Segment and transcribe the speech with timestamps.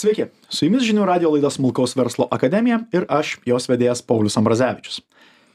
[0.00, 5.02] Sveiki, su jumis žinių radio laida Smulkaus verslo akademija ir aš, jos vedėjas Paulius Ambrazevičius.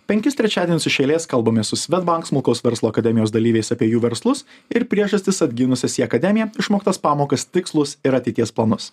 [0.05, 4.85] Penkis trečiadienius iš eilės kalbame su Svetbank Smulkaus verslo akademijos dalyviais apie jų verslus ir
[4.91, 8.91] priežastis atginusias į akademiją, išmoktas pamokas, tikslus ir ateities planus.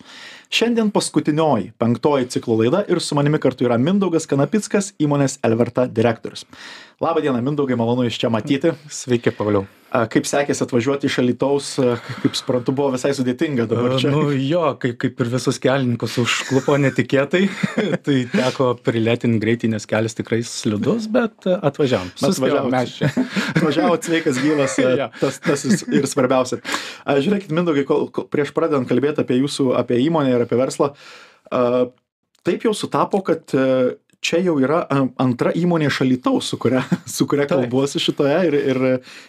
[0.49, 6.47] Šiandien paskutinioji, penktoji ciklo laida ir su manimi kartu yra Mindaugas Kanapickas, įmonės Elverta direktorius.
[7.03, 8.73] Labą dieną, Mindaugai, malonu iš čia matyti.
[8.89, 9.67] Sveiki, Pauliau.
[9.93, 11.67] Kaip sekėsi atvažiuoti iš Alitaus,
[12.23, 14.09] kaip suprantu, buvo visai sudėtinga dabar čia.
[14.09, 17.43] Nu jo, kaip, kaip ir visus kelininkus užklupo netikėtai,
[18.05, 22.09] tai teko prilėtinti greitį, nes kelias tikrai slidus, bet atvažiavam.
[22.25, 23.11] Atvažiavom mes čia.
[23.53, 25.11] Atvažiavot sveikas, gyvas, ja.
[25.21, 26.63] tas, tas ir svarbiausia.
[27.05, 30.95] Žiūrėkit, Mindaugai, kol, kol, prieš pradedant kalbėti apie jūsų, apie įmonę ir apie verslą,
[31.53, 33.53] taip jau sutapo, kad
[34.23, 34.83] čia jau yra
[35.21, 36.83] antra įmonė iš Alytaus, su kuria,
[37.15, 38.81] su kuria kalbuosi šitoje ir, ir,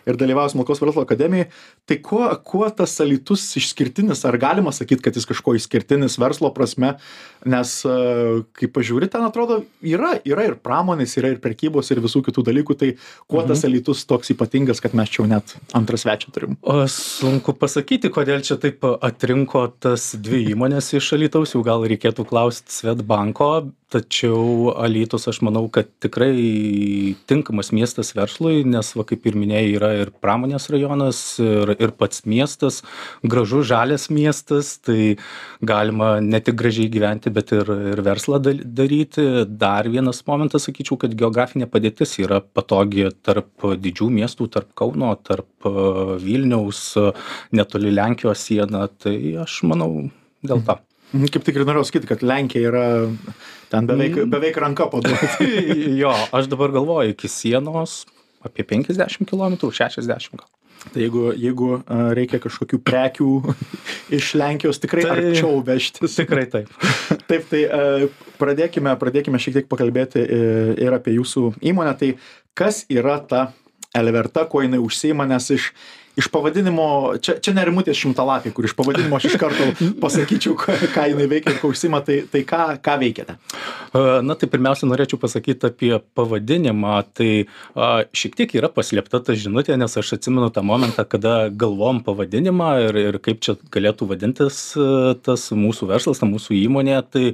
[0.07, 1.51] ir dalyvauju Smulkos verslo akademijoje.
[1.85, 6.95] Tai kuo, kuo tas Alytus išskirtinis, ar galima sakyti, kad jis kažko išskirtinis verslo prasme,
[7.45, 7.75] nes
[8.57, 12.79] kai pažiūri, ten atrodo yra, yra ir pramonės, yra ir prekybos ir visų kitų dalykų,
[12.81, 12.91] tai
[13.29, 13.51] kuo mhm.
[13.53, 16.57] tas Alytus toks ypatingas, kad mes čia jau net antrą svečią turim?
[16.65, 22.25] O sunku pasakyti, kodėl čia taip atrinko tas dvi įmonės iš Alytaus, jau gal reikėtų
[22.33, 23.53] klausti Svetbanko,
[23.95, 29.91] tačiau alytus aš manau kad tikrai tinkamas miestas verslui nes va kaip ir minėjai yra
[30.01, 32.83] ir pramonės rajonas ir ir pats miestas
[33.23, 35.17] gražus žalias miestas tai
[35.63, 39.27] galima ne tik gražiai gyventi bet ir ir verslą dal daryti
[39.65, 45.69] dar vienas momentas sakyčiau kad geografinė padėtis yra patogi tarp didžių miestų tarp kauno tarp
[46.25, 46.87] vilniaus
[47.53, 50.09] netoli lenkijos siena tai aš manau
[50.45, 50.81] dėl to
[51.15, 52.87] Mhm, kaip tik ir norėjau sakyti, kad Lenkija yra
[53.71, 54.33] ten beveik, mm.
[54.33, 55.47] beveik ranka paduoti.
[56.03, 58.01] jo, aš dabar galvoju, iki sienos
[58.45, 60.49] apie 50 km, 60 gal.
[60.93, 61.69] Tai jeigu, jeigu
[62.17, 63.31] reikia kažkokių prekių
[64.19, 66.19] iš Lenkijos, tikrai tai, arčiau vežtis.
[66.21, 66.71] Tikrai taip.
[67.31, 67.65] taip, tai
[68.41, 70.41] pradėkime, pradėkime šiek tiek pakalbėti e,
[70.85, 71.97] ir apie jūsų įmonę.
[72.01, 72.15] Tai
[72.59, 73.49] kas yra ta
[73.95, 75.71] Elverta, kuo jinai užsima, nes iš
[76.17, 76.87] iš pavadinimo
[77.23, 79.67] čia čia ne rimutės šimtalapė kur iš pavadinimo aš iš karto
[80.05, 83.37] pasakyčiau ką ką jinai veikia ir kuo užsiima tai tai ką ką veikiate?
[84.27, 86.97] Na tai pirmiausia norėčiau pasakyt apie pavadinimą.
[87.15, 87.31] Tai
[87.75, 92.71] a šiek tiek yra paslėpta ta žinutė nes aš atsimenu tą momentą kada galvojom pavadinimą
[92.89, 94.65] ir ir kaip čia galėtų vadintis
[95.27, 97.01] tas mūsų verslas ta mūsų įmonė.
[97.11, 97.25] Tai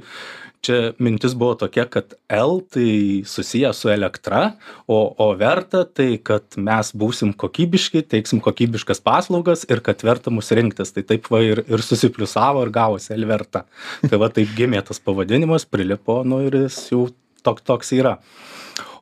[0.61, 4.51] čia mintis buvo tokia kad l tai susiję su elektra
[4.87, 10.51] o o verta tai kad mes būsim kokybiški teiksim kokybiškas paslaugas ir kad verta mus
[10.51, 10.93] rinktis.
[10.93, 13.65] Tai taip va ir ir susipliusavo ir gavosi elverta
[14.09, 17.07] tai va taip gimė tas pavadinimas prilipo nu ir jis jau
[17.43, 18.17] tok toks yra.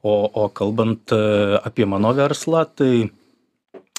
[0.04, 1.12] O o kalbant
[1.64, 3.10] apie mano verslą tai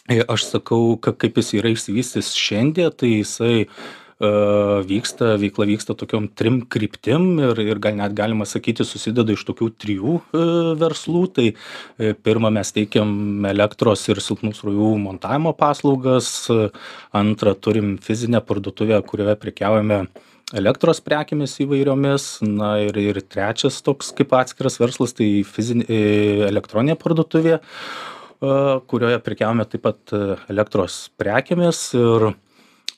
[0.08, 3.68] aš sakau ka kaip jis yra išsivystęs šiandien tai jisai
[4.20, 9.70] vyksta veikla vyksta tokiom trim kryptim ir ir gal net galima sakyti susideda iš tokių
[9.80, 10.16] trijų
[10.76, 11.22] verslų.
[11.32, 11.46] Tai
[12.22, 16.50] pirma mes teikiam elektros ir silpnų srovių montavimo paslaugas.
[17.12, 20.02] Antra turim fizinę parduotuvę kurioje prekiaujame
[20.52, 22.28] elektros prekėmis įvairiomis.
[22.44, 25.88] Na ir ir trečias toks kaip atskiras verslas tai fizinė
[26.50, 27.60] elektroninė parduotuvė
[28.40, 30.14] kurioje prekiaujame taip pat
[30.52, 31.82] elektros prekėmis.
[31.96, 32.30] Ir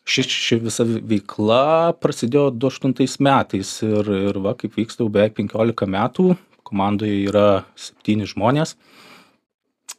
[0.04, 5.36] ši ši visa veikla prasidėjo du aštuntais metais ir ir va kaip vyksta jau beveik
[5.38, 6.34] penkiolika metų
[6.66, 8.76] komandoje yra septyni žmonės.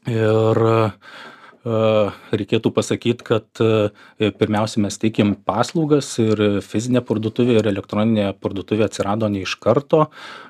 [0.09, 0.59] Ir
[1.63, 3.47] reikėtų pasakyt kad
[4.19, 10.09] pirmiausia mes teikiam paslaugas ir fizinė parduotuvė ir elektroninė parduotuvė atsirado ne iš karto.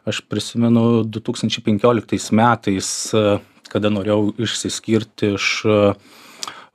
[0.10, 2.90] Aš prisimenu du tūkstančiai penkioliktais metais
[3.74, 5.50] kada norėjau išsiskirt iš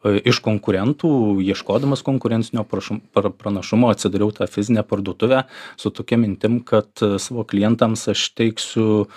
[0.05, 1.11] iš konkurentų
[1.43, 5.43] ieškodamas konkurencinio prašum pra pranašumo atsidariau tą fizinę parduotuvę
[5.77, 9.09] su tokia mintim kad savo klientams aš teiksiu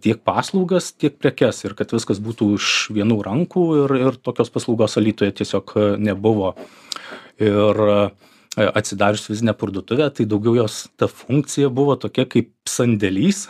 [0.00, 4.96] tiek paslaugas tiek prekes ir kad viskas būtų iš vienų rankų ir ir tokios paslaugos
[5.00, 6.54] alytuje tiesiog nebuvo.
[7.42, 7.84] Ir
[8.56, 13.44] atsidarius fizinę parduotuvę tai daugiau jos ta funkcija buvo tokia kaip sandėlys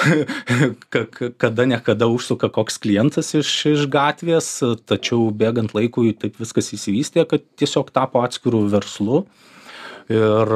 [0.92, 1.04] ka
[1.38, 4.48] kada nekada užsuka koks klientas iš iš gatvės
[4.90, 9.24] tačiau bėgant laikui taip viskas išsivystė kad tiesiog tapo atskiru verslu.
[10.06, 10.52] Ir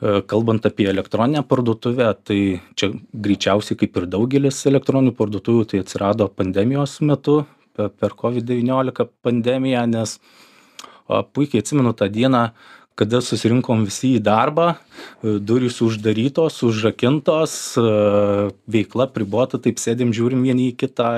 [0.00, 2.40] kalbant apie elektroninę parduotuvę tai
[2.74, 7.42] čia greičiausiai kaip ir daugelis elektroninių parduotuvių tai atsirado pandemijos metu
[7.76, 10.16] per covid devyniolika pandemiją nes
[11.34, 12.50] puikiai atsimenu tą dieną
[13.00, 14.66] kada susirinkom visi į darbą
[15.22, 17.54] durys uždarytos užrakintos
[18.74, 21.12] veikla apribota taip sėdim žiūrim vieni į kitą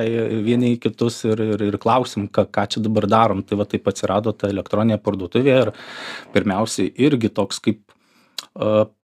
[0.46, 3.42] vieni į kitus ir ir ir klausiam ką ką čia dabar darom.
[3.42, 5.72] Tai va taip atsirado ta elektroninė parduotuvė ir
[6.36, 7.82] pirmiausiai irgi toks kaip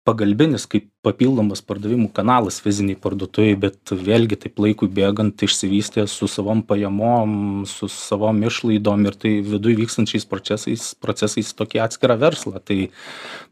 [0.08, 6.60] pagalbinis kaip papildomas pardavimų kanalas fizinėj parduotuvėj bet vėlgi taip laikui bėgant išsivystė su savom
[6.68, 12.60] pajamom su savom išlaidom ir tai viduj vykstančiais procesais procesais tokį atskirą verslą.
[12.60, 12.78] Tai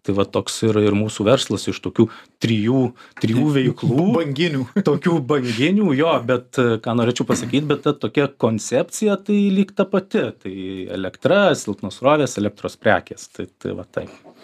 [0.07, 2.09] tai va toks ir ir mūsų verslas iš tokių
[2.45, 2.83] trijų
[3.23, 4.09] trijų veiklų.
[4.19, 4.69] Banginių.
[4.91, 10.29] Tokių banginių jo bet ką norėčiau pasakyt bet ta tokia koncepcija tai lyg ta pati.
[10.45, 10.55] Tai
[11.01, 13.31] elektra silpnos srovės elektros prekės.
[13.33, 14.36] Tai tai va taip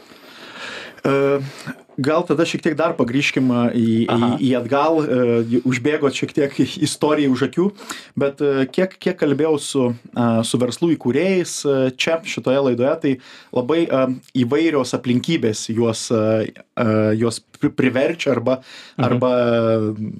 [1.05, 1.43] Uh.
[2.01, 5.03] Gal tada šiek tiek dar pagrįžkim į, į, į atgal,
[5.69, 6.57] užbėgot šiek tiek
[6.89, 7.69] istorijai už akių,
[8.19, 8.41] bet
[8.73, 9.87] kiek, kiek kalbėjau su,
[10.49, 11.55] su verslų įkūrėjais
[12.01, 13.13] čia šitoje laidoje, tai
[13.53, 13.85] labai
[14.39, 16.09] įvairios aplinkybės juos,
[17.19, 17.43] juos
[17.77, 18.59] priverčia arba,
[18.97, 19.05] mhm.
[19.07, 19.33] arba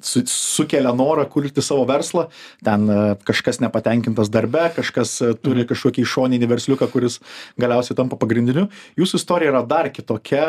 [0.05, 2.27] su, sukelia norą kurti savo verslą.
[2.63, 2.87] Ten
[3.25, 5.69] kažkas nepatenkintas darbe, kažkas turi mhm.
[5.73, 7.19] kažkokį išoninį versliuką, kuris
[7.59, 8.69] galiausiai tampa pagrindiniu.
[8.99, 10.45] Jūsų istorija yra dar kitokia,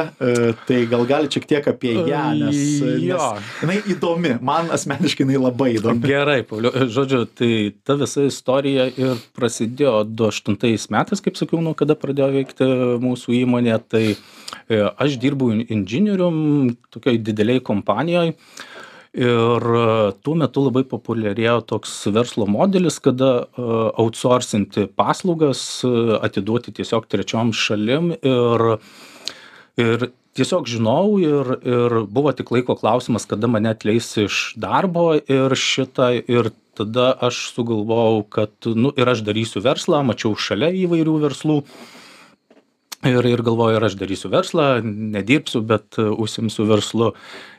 [0.68, 5.70] tai gal galit šiek tiek apie ją, nes, nes jinai įdomi, man asmeniškai jinai labai
[5.78, 6.02] įdomi.
[6.04, 7.50] Gerai, Pauliu, žodžiu, tai
[7.86, 12.70] ta visa istorija ir prasidėjo 2008 metais, kaip sakiau, nuo kada pradėjo veikti
[13.04, 18.36] mūsų įmonė, tai e, aš dirbau inžinierium tokioj dideliai kompanijoje.
[19.14, 19.64] Ir
[20.26, 25.62] tuo metu labai populiarėjo toks verslo modelis, kada outsourcinti paslaugas,
[26.18, 28.64] atiduoti tiesiog trečiom šalim ir,
[29.78, 35.54] ir tiesiog žinojau ir ir buvo tik laiko klausimas kada mane atleis iš darbo ir
[35.58, 41.60] šitą ir tada aš sugalvojau kad nu ir aš darysiu verslą mačiau šalia įvairių verslų.
[43.04, 47.12] Ir ir galvoju ir aš darysiu verslą nedirbsiu bet užsiimsiu verslu.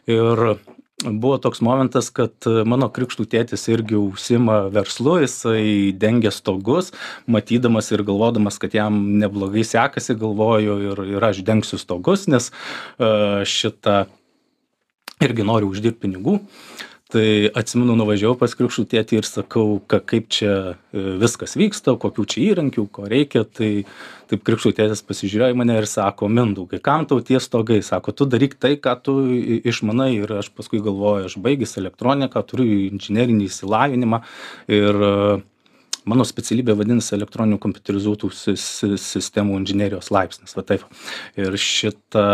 [0.10, 0.58] Ir
[1.04, 2.32] buvo toks momentas kad
[2.66, 6.94] mano krikštų tėtis irgi užsiima verslu jisai dengia stogus
[7.28, 12.52] matydamas ir galvodamas kad jam neblogai sekasi galvoju ir ir aš dengsiu stogus nes
[12.98, 14.06] a šitą
[15.26, 16.40] irgi noriu uždirbt pinigų
[17.14, 22.26] tai atsimenu nuvažiavau pas krikštų tėtį ir sakau ka kaip čia e, viskas vyksta kokių
[22.34, 23.44] čia įrankių ko reikia.
[23.46, 23.70] Tai
[24.32, 27.82] taip krikšto tėtis pasižiūrėjo į mane ir sako mindaugai kam tau tie stogai?
[27.86, 29.20] Sako tu daryk tai ką tu
[29.62, 30.16] išmanai.
[30.18, 34.24] Ir aš paskui galvoju aš baigęs elektroniką turiu inžinerinį išsilavinimą.
[34.74, 35.20] Ir e,
[36.10, 40.86] mano specialybė vadinasi elektroninių kompiuterizuotų sistemų inžinerijos laipsnis va taip
[41.38, 42.26] ir šitą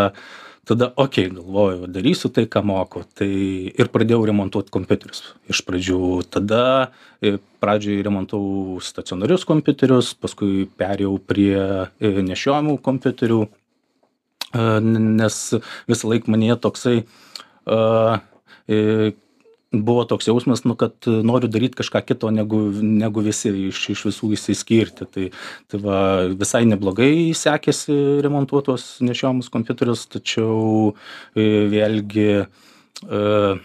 [0.68, 3.02] tada okei galvoju darysiu tai ką moku.
[3.18, 3.30] Tai
[3.72, 6.02] ir pradėjau remontuot kompiuterius iš pradžių.
[6.30, 6.92] Tada
[7.22, 11.56] i pradžioj remontavau stacionarius kompiuterius paskui perėjau prie
[12.02, 13.42] i nešiojamų kompiuterių.
[14.52, 15.36] A nes
[15.88, 16.96] visąlaik manyje toksai
[17.66, 18.20] a
[18.68, 19.12] i
[19.72, 24.32] buvo toks jausmas nu kad noriu daryt kažką kito negu negu visi iš iš visų
[24.36, 25.08] išsiskirti.
[25.08, 25.26] Tai
[25.72, 25.98] tai va
[26.28, 30.94] visai neblogai sekėsi remontuot tuos nešiojamus kompiuterius tačiau
[31.36, 32.30] vėlgi
[33.08, 33.58] a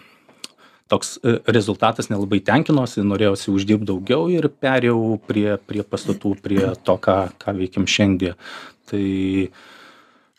[0.88, 1.18] toks
[1.48, 7.56] rezultatas nelabai tenkinosi norėjosi uždirbt daugiau ir perėjau prie prie pastatų prie to ką ką
[7.60, 8.34] veikiam šiandie
[8.90, 9.04] tai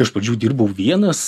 [0.00, 1.20] iš pradžių dirbau vienas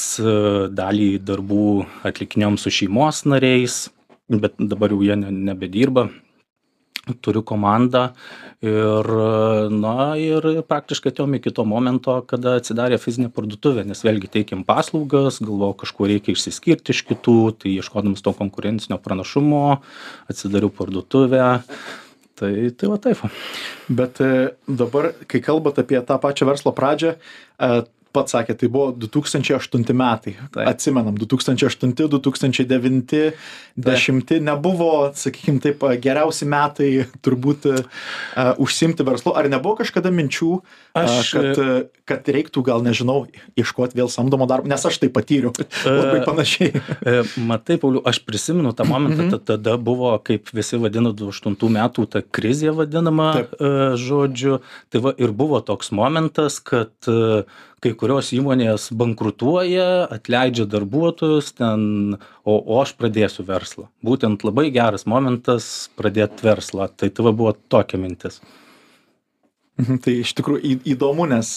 [0.73, 1.71] dalį darbų
[2.09, 3.83] atlikinėjom su šeimos nariais
[4.31, 6.09] bet dabar jau jie ne nebedirba.
[7.25, 8.11] Turiu komandą
[8.63, 9.07] ir
[9.73, 15.41] na ir praktiškai atėjom iki to momento kada atsidarė fizinė parduotuvė nes vėlgi teikėm paslaugas
[15.41, 19.81] galvojau kažkuo reikia išsiskirt iš kitų tai ieškodamas to konkurencinio pranašumo
[20.31, 21.49] atsidariau parduotuvę.
[22.41, 23.25] Tai tai va taip
[23.89, 24.21] bet
[24.69, 27.17] dabar kai kalbat apie tą pačią verslo pradžią
[28.15, 30.35] pats sakėt tai buvo du tūkstančiai aštunti metai.
[30.67, 33.23] Atsimenam du tūkstančiai aštunti du tūkstančiai devinti
[33.81, 36.91] dešimti nebuvo sakykim taip geriausi metai
[37.25, 39.35] turbūt a užsiimti verslu.
[39.37, 40.53] Ar nebuvo kažkada minčių
[40.99, 41.65] aš kad
[42.11, 44.67] kad reiktų gal nežinau ieškot vėl samdomo darbo?
[44.71, 45.53] Nes aš tai patyriau.
[45.87, 46.83] Labai panašiai.
[47.51, 52.25] matai pauliau aš prisimenu tą momentą tada buvo kaip visi vadina du aštuntų metų ta
[52.25, 53.31] krizė vadinama
[54.01, 54.61] žodžiu.
[54.91, 56.91] Tai va ir buvo toks momentas kad
[57.81, 63.89] kai kurios įmonės bankrutuoja atleidžia darbuotojus ten o o aš pradėsiu verslą.
[64.05, 66.91] Būtent labai geras momentas pradėt verslą.
[66.97, 68.41] Tai tai va buvo tokia mintis
[70.05, 71.57] tai iš tikrųjų įdomu nes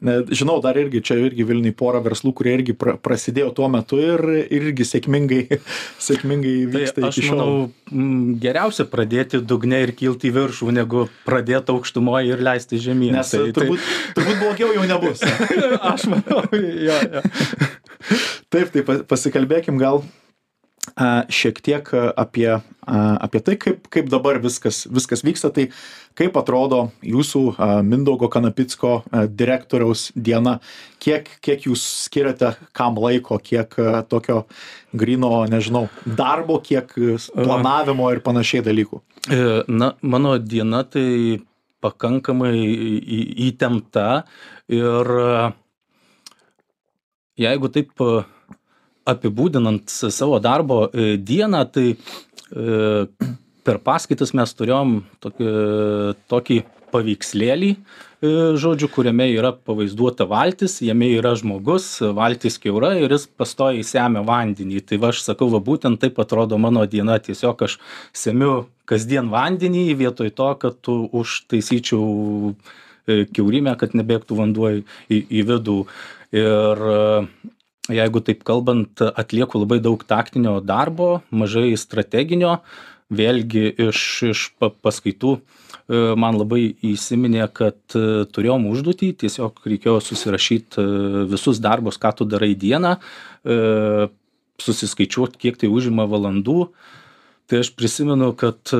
[0.00, 4.00] na žinau dar irgi čia irgi vilniuj porą verslų kurie irgi pra prasidėjo tuo metu
[4.00, 5.58] ir irgi sėkmingai
[6.08, 7.36] sėkmingai vyksta iki šiol.
[7.36, 13.18] manau geriausia pradėti dugne ir kilt į viršų negu pradėt aukštumoj ir leistis žemyn.
[13.18, 13.84] Nes turbūt
[14.16, 15.24] turbūt blogiau jau nebus.
[15.92, 17.24] Aš manau jo jo.
[18.50, 20.00] Taip tai pasikalbėkim gal
[21.30, 22.48] šiek tiek apie,
[22.86, 25.50] apie tai, kaip, kaip dabar viskas, viskas vyksta.
[25.54, 25.68] Tai
[26.18, 27.42] kaip atrodo jūsų
[27.86, 30.58] Mindaugo Kanapicko direktoriaus diena,
[31.02, 33.76] kiek, kiek jūs skiriate kam laiko, kiek
[34.10, 34.44] tokio
[34.92, 36.92] grino, nežinau, darbo, kiek
[37.34, 39.00] planavimo ir panašiai dalykų.
[39.30, 41.40] E, na, mano diena tai
[41.80, 42.56] pakankamai
[43.48, 44.22] įtempta
[44.72, 45.10] ir
[47.40, 47.94] jeigu taip
[49.08, 53.06] apibūdinant savo darbo e, dieną, tai e,
[53.64, 55.50] per paskaitas mes turėjom tokį,
[56.30, 56.58] tokį
[56.90, 63.80] paveikslėlį, e, žodžiu, kuriame yra pavaizduota valtis, jame yra žmogus, valtis keura ir jis pastoja
[63.80, 64.82] įsemia vandenį.
[64.88, 67.78] Tai va aš sakau, va būtent taip atrodo mano diena, tiesiog aš
[68.16, 72.54] semiu kasdien vandenį vietoj to, kad tu užtaisyčiau
[73.34, 75.78] keurimę, kad nebėgtų vanduo į, į vidų.
[76.30, 76.82] Ir
[77.94, 82.60] jeigu taip kalbant atlieku labai daug taktinio darbo mažai strateginio.
[83.10, 85.40] Vėlgi iš iš pa paskaitų e,
[86.14, 90.84] man labai įsiminė kad e, turėjom užduotį tiesiog reikėjo susirašyt e,
[91.32, 92.94] visus darbus ką tu darai dieną
[94.60, 96.68] susiskaičiuot kiek tai užima valandų.
[97.50, 98.70] Tai aš prisimenu kad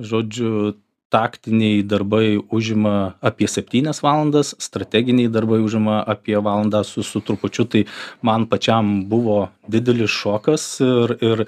[0.00, 0.74] žodžiu
[1.12, 7.64] taktiniai darbai užima apie septynias valandas strateginiai darbai užima apie valandą su su trupučiu.
[7.64, 7.84] Tai
[8.22, 11.44] man pačiam buvo didelis šokas ir ir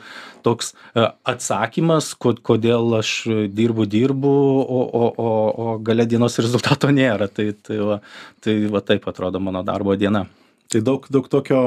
[0.47, 3.13] toks e, atsakymas ko kodėl aš
[3.59, 5.29] dirbu dirbu o o o
[5.65, 7.29] o gale dienos rezultato nėra.
[7.29, 8.01] Tai tai va
[8.41, 10.27] tai va taip atrodo mano darbo diena.
[10.71, 11.63] Tai daug daug tokio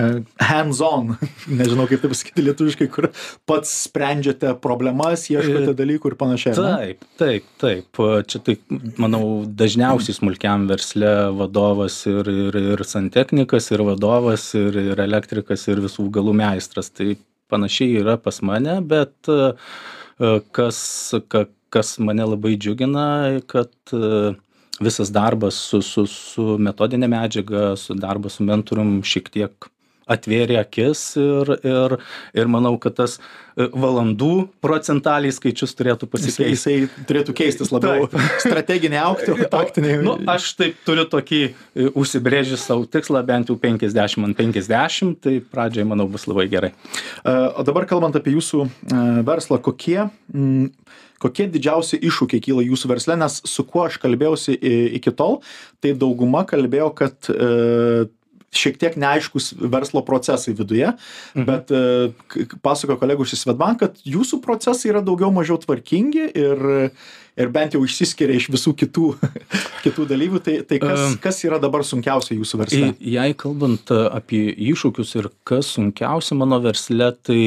[0.00, 1.14] e E, hands on,
[1.60, 3.08] nežinau kaip tai pasakyti lietuviškai, kur
[3.48, 6.56] pats sprendžiate problemas, ieškote dalykų ir panašiai.
[6.58, 8.02] Taip, taip, taip.
[8.30, 8.56] Čia tai,
[9.00, 9.22] manau,
[9.62, 16.08] dažniausiai smulkiam versle vadovas ir, ir, ir santechnikas, ir vadovas, ir, ir elektrikas, ir visų
[16.14, 16.92] galų meistras.
[16.94, 17.14] Tai
[17.50, 19.40] panašiai yra pas mane, bet e,
[20.56, 20.78] kas,
[21.74, 23.08] kas mane labai džiugina,
[23.50, 24.32] kad e,
[24.80, 29.70] visas darbas su, su, su metodinė medžiaga, su darbas su mentorium šiek tiek
[30.10, 31.96] atvėrė akis ir ir
[32.34, 38.08] ir manau kad tas e, valandų procentaliai skaičius turėtų pasikeist jisai turėtų keistis labiau.
[38.44, 43.58] Strateginiai augti o taktiniai nu aš taip turiu tokį e, užsibrėžęs sau tikslą bent jau
[43.60, 46.72] penkiasdešim ant penkiasdešim tai pradžiai manau bus labai gerai.
[46.72, 48.66] E, o dabar kalbant apie jūsų
[49.26, 50.08] verslą kokie
[51.20, 53.16] kokie didžiausi iššūkiai kyla jūsų versle?
[53.20, 54.54] Nes su kuo aš kalbėjausi
[54.96, 55.42] iki tol
[55.84, 57.28] tai dauguma kalbėjo kad
[58.50, 60.90] šiek tiek neaiškūs verslo procesai viduje,
[61.36, 61.46] mhm.
[61.46, 66.66] bet e, pasakojo kolegų iš Svetbank, kad jūsų procesai yra daugiau mažiau tvarkingi ir,
[67.38, 69.12] ir bent jau išsiskiria iš visų kitų,
[69.86, 70.42] kitų dalyvių.
[70.46, 72.92] Tai, tai kas, kas yra dabar sunkiausia jūsų versle?
[72.98, 77.42] Jei kalbant apie iššūkius ir kas sunkiausia mano versle, tai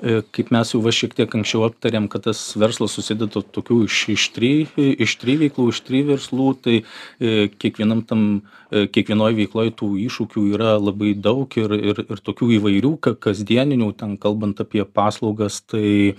[0.00, 4.26] kaip mes jau va šiek tiek anksčiau aptarėm kad tas verslas susideda tokių iš iš
[4.36, 8.22] tri iš tri veiklų iš tri verslų tai e, kiekvienam tam
[8.70, 13.92] e, kiekvienoj veikloj tų iššūkių yra labai daug ir ir ir tokių įvairių ka kasdieninių
[14.00, 16.14] ten kalbant apie paslaugas tai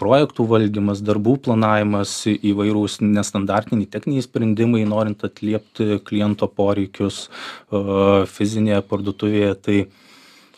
[0.00, 7.26] projektų valdymas darbų planavimas įvairūs nestandartiniai techniniai sprendimai norint atliepti kliento poreikius
[7.68, 9.82] fizinėje parduotuvėje tai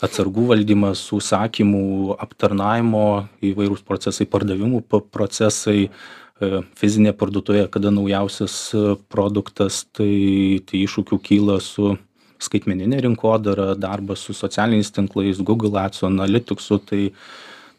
[0.03, 3.07] atsargų valdymas užsakymų aptarnavimo
[3.45, 4.83] įvairūs procesai pardavimų
[5.15, 11.95] procesai e, fizinė parduotuvė kada naujausias e, produktas tai tai iššūkių kyla su
[12.43, 17.03] skaitmenine rinkodara darbas su socialiniais tinklais google adsu analitiksu tai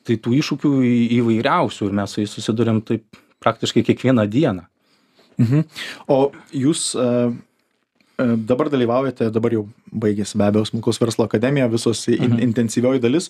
[0.03, 0.75] tai tų iššūkių
[1.19, 3.05] įvairiausių ir mes su jais susiduriam taip
[3.43, 4.67] praktiškai kiekvieną dieną
[5.39, 5.67] mhm.
[6.07, 7.09] o jūs E,
[8.17, 12.41] dabar dalyvaujate, dabar jau baigėsi be abejo smulkaus verslo akademija, visos in, mhm.
[12.49, 13.29] intensyvioji dalis.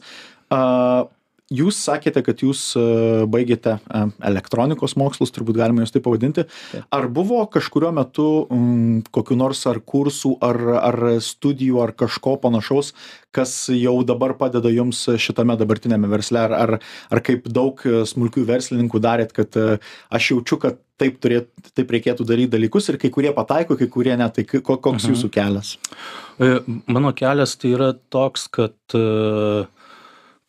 [0.52, 1.06] Uh,
[1.52, 2.84] jūs sakėte, kad jūs e,
[3.30, 3.78] baigėte
[4.24, 6.46] elektronikos mokslus, turbūt galima juos taip pavadinti.
[6.94, 12.94] Ar buvo kažkurio metu m, kokiu nors ar kursų, ar, ar studijų, ar kažko panašaus,
[13.34, 16.76] kas jau dabar padeda jums šitame dabartinėme versle, ar, ar,
[17.12, 19.78] ar kaip daug smulkių verslininkų darėt, kad e,
[20.14, 24.16] aš jaučiu, kad taip, turėt, taip reikėtų daryti dalykus ir kai kurie pataiko, kai kurie
[24.20, 24.30] ne.
[24.34, 25.12] Tai koks mhm.
[25.12, 25.76] jūsų kelias?
[26.40, 26.56] E,
[26.88, 29.66] mano kelias tai yra toks, kad uh,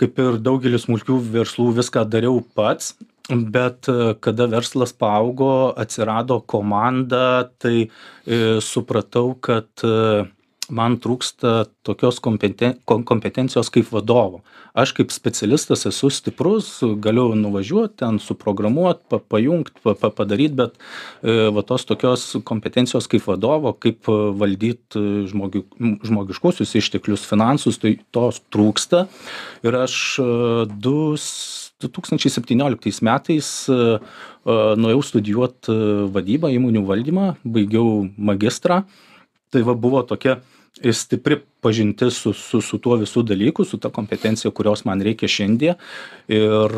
[0.01, 2.95] kaip ir daugelis smulkių verslų viską dariau pats
[3.29, 7.89] bet e, kada verslas paaugo atsirado komanda tai
[8.27, 10.25] e, supratau kad e,
[10.73, 14.43] man trūksta tokios kompeten kom kompetencijos kaip vadovo.
[14.75, 16.69] Aš kaip specialistas esu stiprus
[17.05, 20.79] galiu nuvažiuot ten suprogramuot pa pajungt pa pa padaryt bet
[21.23, 24.09] e, va tos tokios kompetencijos kaip vadovo kaip
[24.41, 24.99] valdyt
[25.31, 25.65] žmogi
[26.09, 29.07] žmogiškuosius išteklius finansus tai tos trūksta.
[29.65, 30.29] Ir aš e,
[30.69, 30.97] du
[31.85, 33.81] tūkstančiai septynioliktais metais e,
[34.45, 35.69] nuėjau studijuot
[36.15, 38.85] vadybą įmonių valdymą baigiau magistrą.
[39.55, 40.41] Tai va buvo tokia
[40.93, 45.75] stipri pažintis su su su tuo visu dalyku su ta kompetencija kurios man reikia šiandie.
[46.29, 46.71] Ir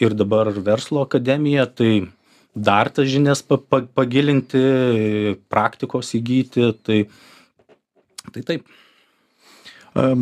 [0.00, 2.06] ir dabar verslo akademija tai
[2.54, 7.04] dar tas žinias pa pa pagilinti praktikos įgyti tai
[8.32, 8.66] tai taip.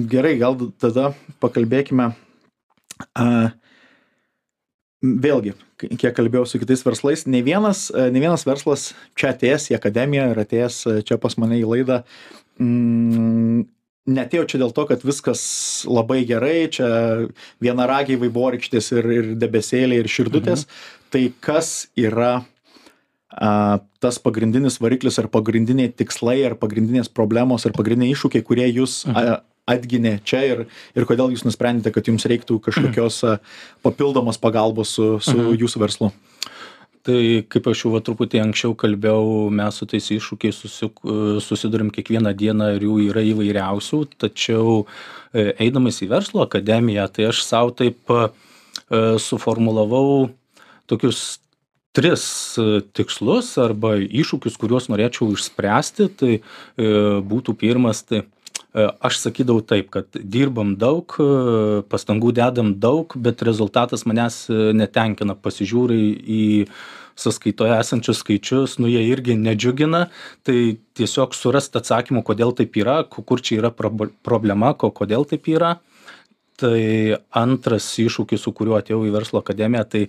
[0.08, 2.12] Gerai gal tada pakalbėkime
[5.02, 10.30] vėlgi kiek kalbėjau su kitais verslais nei vienas nei vienas verslas čia atėjęs į akademiją
[10.32, 12.00] ir atėjęs čia pas mane į laidą
[12.60, 13.64] mm,
[14.08, 15.42] neatėjo čia dėl to, kad viskas
[15.88, 16.88] labai gerai, čia
[17.64, 20.64] vienaragiai vaivorykštės ir, ir debesėliai ir širdutės.
[20.64, 20.94] Mhm.
[21.12, 23.50] Tai kas yra a,
[24.02, 29.12] tas pagrindinis variklis ar pagrindiniai tikslai ar pagrindinės problemos ar pagrindiniai iššūkiai, kurie jūs a,
[29.12, 29.44] mhm.
[29.68, 30.64] atginė čia ir,
[30.96, 33.38] ir kodėl jūs nusprendėte, kad jums reiktų kažkokios a,
[33.84, 35.54] papildomos pagalbos su, su mhm.
[35.64, 36.12] jūsų verslu?
[37.08, 41.00] Tai kaip aš jau va truputį anksčiau kalbėjau mes su tais iššūkiais susik
[41.44, 44.02] susiduriam kiekvieną dieną ir jų yra įvairiausių.
[44.20, 44.82] Tačiau
[45.32, 48.26] e, eidamas į verslo akademiją tai aš sau taip e,
[49.24, 50.28] suformulavau
[50.90, 51.38] tokius
[51.96, 52.26] tris
[52.60, 56.10] e, tikslus arba iššūkius kuriuos norėčiau išspręsti.
[56.20, 56.34] Tai
[57.24, 58.26] būtų pirmas tai
[58.76, 61.16] aš sakydavau taip kad dirbam daug
[61.88, 64.44] pastangų dedam daug bet rezultatas manęs
[64.76, 65.34] netenkina.
[65.40, 66.44] Pasižiūri į
[67.18, 70.06] sąskaitoje esančius skaičius nu jie irgi nedžiugina.
[70.46, 70.58] Tai
[70.98, 75.76] tiesiog surast atsakymų kodėl taip yra kur čia yra prob problema ko kodėl taip yra.
[76.58, 76.78] Tai
[77.38, 80.00] antras iššūkis su kuriuo atėjau į verslo akademiją tai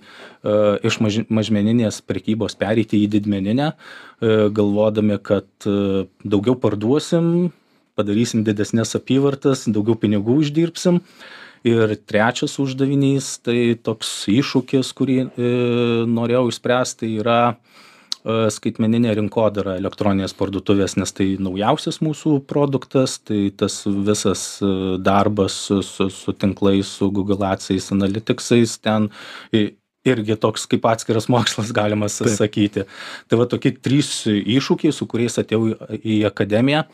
[0.88, 3.74] iš maž mažmeninės prekybos pereiti į didmeninę e,
[4.50, 7.52] galvodami kad e, daugiau parduosim
[7.94, 10.98] padarysim didesnes apyvartas daugiau pinigų uždirbsim
[11.66, 15.50] ir trečias uždavinys tai toks iššūkis kurį e,
[16.08, 23.50] norėjau išspręst tai yra e, skaitmeninė rinkodara elektroninės parduotuvės nes tai naujausias mūsų produktas tai
[23.52, 24.72] tas visas e,
[25.04, 29.10] darbas su su su tinklais su google adsais analitiksais ten
[30.00, 32.86] irgi toks kaip atskiras mokslas galima sakyti.
[33.28, 36.86] Tai va tokie trys iššūkiai su kuriais atėjau į akademiją.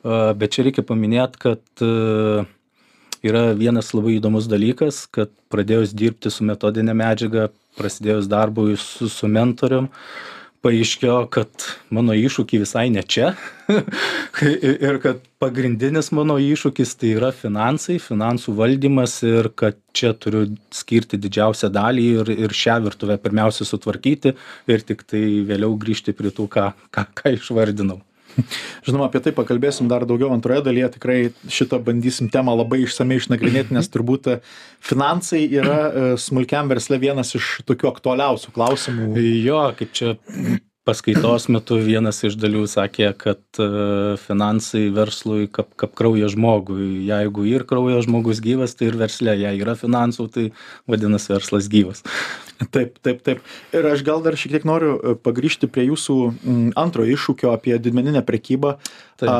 [0.00, 1.60] Bet čia reikia paminėt kad
[3.26, 9.30] yra vienas labai įdomus dalykas kad pradėjus dirbti su metodine medžiaga prasidėjus darbui su su
[9.30, 9.88] mentorium
[10.64, 13.30] paaiškėjo kad mano iššūkiai visai ne čia.
[14.88, 21.20] Ir kad pagrindinis mano iššūkis tai yra finansai finansų valdymas ir kad čia turiu skirti
[21.20, 24.34] didžiausią dalį ir ir šią virtuvę pirmiausia sutvarkyti
[24.72, 28.00] ir tiktai vėliau grįžti prie tų ką ką ką išvardinau
[28.86, 31.18] Žinoma, apie tai pakalbėsim dar daugiau antroje dalyje, tikrai
[31.52, 34.38] šitą bandysim temą labai išsamei išnagrinėti, nes turbūt e,
[34.84, 39.12] finansai yra e, smulkiam versle vienas iš tokių aktualiausių klausimų.
[39.44, 40.14] Jo, kaip čia
[40.88, 43.68] paskaitos metu vienas iš dalių sakė, kad e,
[44.22, 47.04] finansai verslui kaip, kaip kraujo žmogui.
[47.08, 50.46] Jeigu ir kraujo žmogus gyvas, tai ir verslė, jei yra finansų, tai
[50.88, 52.04] vadinasi verslas gyvas.
[52.74, 53.44] Taip, taip, taip.
[53.76, 56.16] Ir aš gal dar šiek tiek noriu e, pagrįžti prie jūsų
[56.80, 58.78] antrojo iššūkio apie didmeninę prekybą.
[59.20, 59.28] Taip.
[59.30, 59.38] A,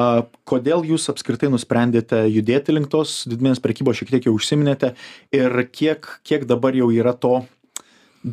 [0.49, 4.93] kodėl jūs apskritai nusprendėte judėti link tos didmeninės prekybos, šiek tiek jau užsiminėte,
[5.35, 7.41] ir kiek, kiek dabar jau yra to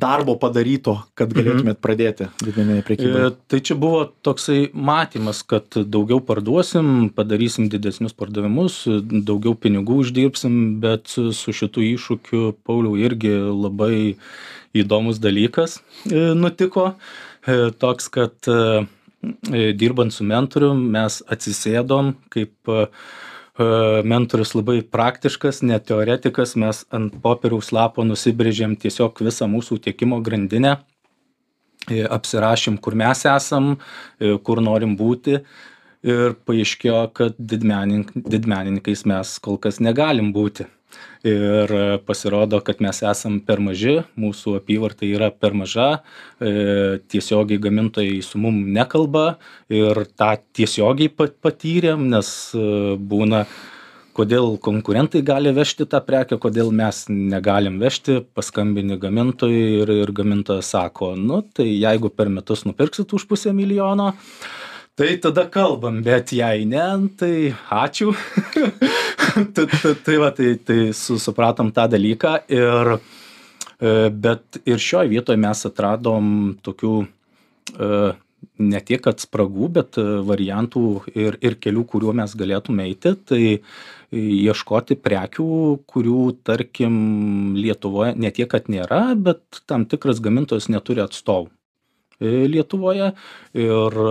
[0.01, 1.37] darbo padaryto, kad mhm.
[1.37, 3.27] galėtumėt pradėti didmeninę prekybą?
[3.29, 10.57] E, tai čia buvo toksai matymas, kad daugiau parduosim, padarysim didesnius pardavimus, daugiau pinigų uždirbsim,
[10.83, 13.95] bet su, šitu iššūkiu, Pauliau, irgi labai
[14.75, 15.79] įdomus dalykas
[16.09, 16.93] e, nutiko.
[17.45, 18.51] E, toks, kad
[19.55, 22.69] dirbant su mentorium mes atsisėdom kaip
[23.57, 30.77] mentorius labai praktiškas, ne teoretikas, mes ant popieriaus lapo nusibrėžėm tiesiog visą mūsų tiekimo grandinę,
[31.89, 33.77] e, apsirašėm, kur mes esam,
[34.19, 35.39] e, kur norim būti
[36.05, 40.67] ir paaiškėjo, kad didmenink, didmenininkais mes kol kas negalim būti
[41.25, 41.73] ir
[42.05, 45.87] pasirodo kad mes esam per maži mūsų apyvarta yra per maža
[46.39, 49.37] e, tiesiogiai gamintojai su mum nekalba
[49.73, 53.45] ir tą tiesiogiai pa patyrėm nes e, būna
[54.15, 60.71] kodėl konkurentai gali vežti tą prekę kodėl mes negalim vežti paskambini gamintojui ir ir gamintojas
[60.75, 64.13] sako nu tai jeigu per metus nupirksit už pusę milijono
[64.95, 66.83] Tai tada kalbam, bet jei ne,
[67.19, 68.13] tai ačiū.
[69.55, 72.91] tai, tai, tai va, tai, tai supratom tą dalyką ir,
[73.75, 76.29] e, bet ir šioje vietoje mes atradom
[76.63, 77.99] tokių e,
[78.71, 79.99] ne tiek, kad spragų, bet
[80.31, 83.17] variantų ir, ir kelių, kuriuo mes galėtume eiti.
[83.27, 83.43] Tai
[84.15, 85.51] ieškoti prekių,
[85.91, 86.95] kurių, tarkim,
[87.59, 91.51] Lietuvoje ne tiek, kad nėra, bet tam tikras gamintojas neturi atstovų
[92.23, 93.11] e, Lietuvoje.
[93.59, 94.03] Ir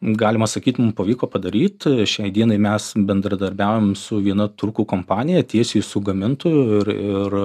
[0.00, 1.88] galima sakyt mum pavyko padaryt.
[2.06, 7.38] Šiai dienai mes bendradarbiaujam su viena turkų kompanija tiesiai su gamintoju ir ir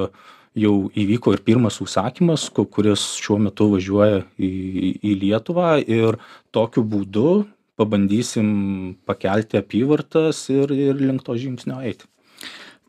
[0.54, 6.20] jau įvyko ir pirmas užsakymas kuris šiuo metu važiuoja į į lietuvą ir
[6.54, 7.44] tokiu būdu
[7.76, 12.06] pabandysim pakelti apyvartas ir ir link to žingsnio eiti.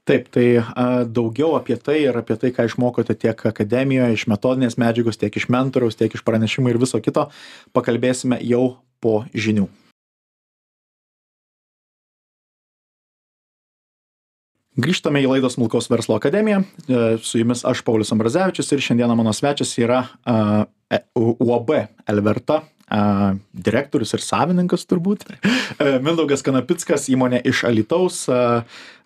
[0.04, 0.60] Taip tai
[1.08, 5.48] daugiau apie tai ir apie tai ką išmokote tiek akademijoj iš metodinės medžiagos tiek iš
[5.48, 7.30] mentoriaus tiek iš pranešimų ir viso kito
[7.72, 8.66] pakalbėsime jau
[9.04, 9.68] po žinių.
[14.74, 16.64] Grįžtame į laidą Smulkaus verslo akademiją.
[16.64, 20.64] E, su jumis aš, Paulius Ambrazevičius, ir šiandieną mano svečias yra uh,
[21.14, 21.70] UAB
[22.10, 25.26] Elverta uh, direktorius ir savininkas turbūt.
[26.04, 28.62] Mindaugas Kanapickas, įmonė iš Alitaus, uh,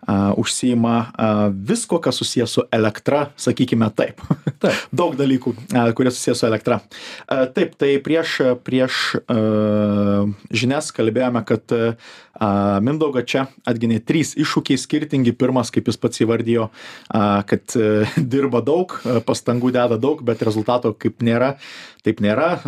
[0.07, 4.21] uh, užsijima uh, visko, kas susijęs su elektra, sakykime taip.
[4.59, 4.87] taip.
[5.01, 6.79] Daug dalykų, uh, kurie susijęs su elektra.
[7.27, 14.79] Uh, taip, tai prieš, prieš uh, žinias kalbėjome, kad uh, Mindaugą čia atginė trys iššūkiai
[14.79, 15.33] skirtingi.
[15.35, 18.95] Pirmas, kaip jis pats įvardijo, uh, kad uh, dirba daug,
[19.27, 21.57] pastangų deda daug, bet rezultato kaip nėra.
[21.99, 22.61] Taip nėra,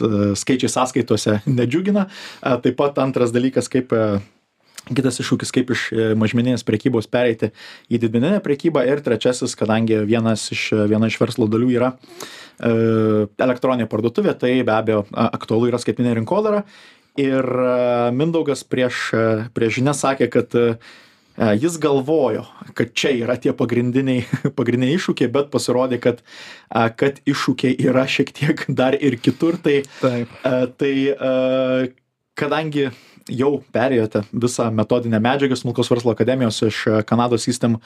[0.00, 2.08] skaičiai sąskaitose nedžiugina.
[2.40, 3.92] Taip pat antras dalykas, kaip
[4.92, 7.50] kitas iššūkis kaip iš e, mažmeninės prekybos pereiti
[7.88, 12.74] į didmeninę prekybą ir trečiasis kadangi iš viena iš verslo dalių yra e,
[13.46, 16.64] elektroninė parduotuvė tai be abejo aktualu yra skaitmeninė rinkodara
[17.20, 17.78] ir e,
[18.16, 19.06] mindaugas prieš
[19.56, 20.58] prieš žinias sakė kad
[21.36, 22.44] jis galvojo
[22.74, 24.24] kad čia yra tie pagrindiniai
[24.58, 26.22] pagrindiniai iššūkiai bet pasirodė kad
[27.00, 30.38] kad iššūkiai yra šiek tiek dar ir kitur tai taip
[30.78, 30.94] tai
[32.34, 32.88] kadangi
[33.30, 37.78] jau perėjote visą metodinę medžiagą smulkaus verslo akademijos iš e, Kanados System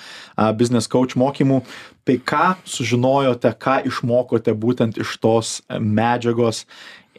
[0.59, 1.61] Business Coach mokymų.
[2.07, 6.65] Tai ką sužinojote, ką išmokote būtent iš tos medžiagos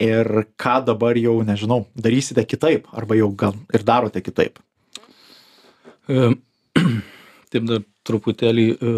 [0.00, 4.60] ir ką dabar jau, nežinau, darysite kitaip arba jau gal ir darote kitaip?
[6.10, 6.30] E,
[7.50, 8.94] taip dar truputėlį e,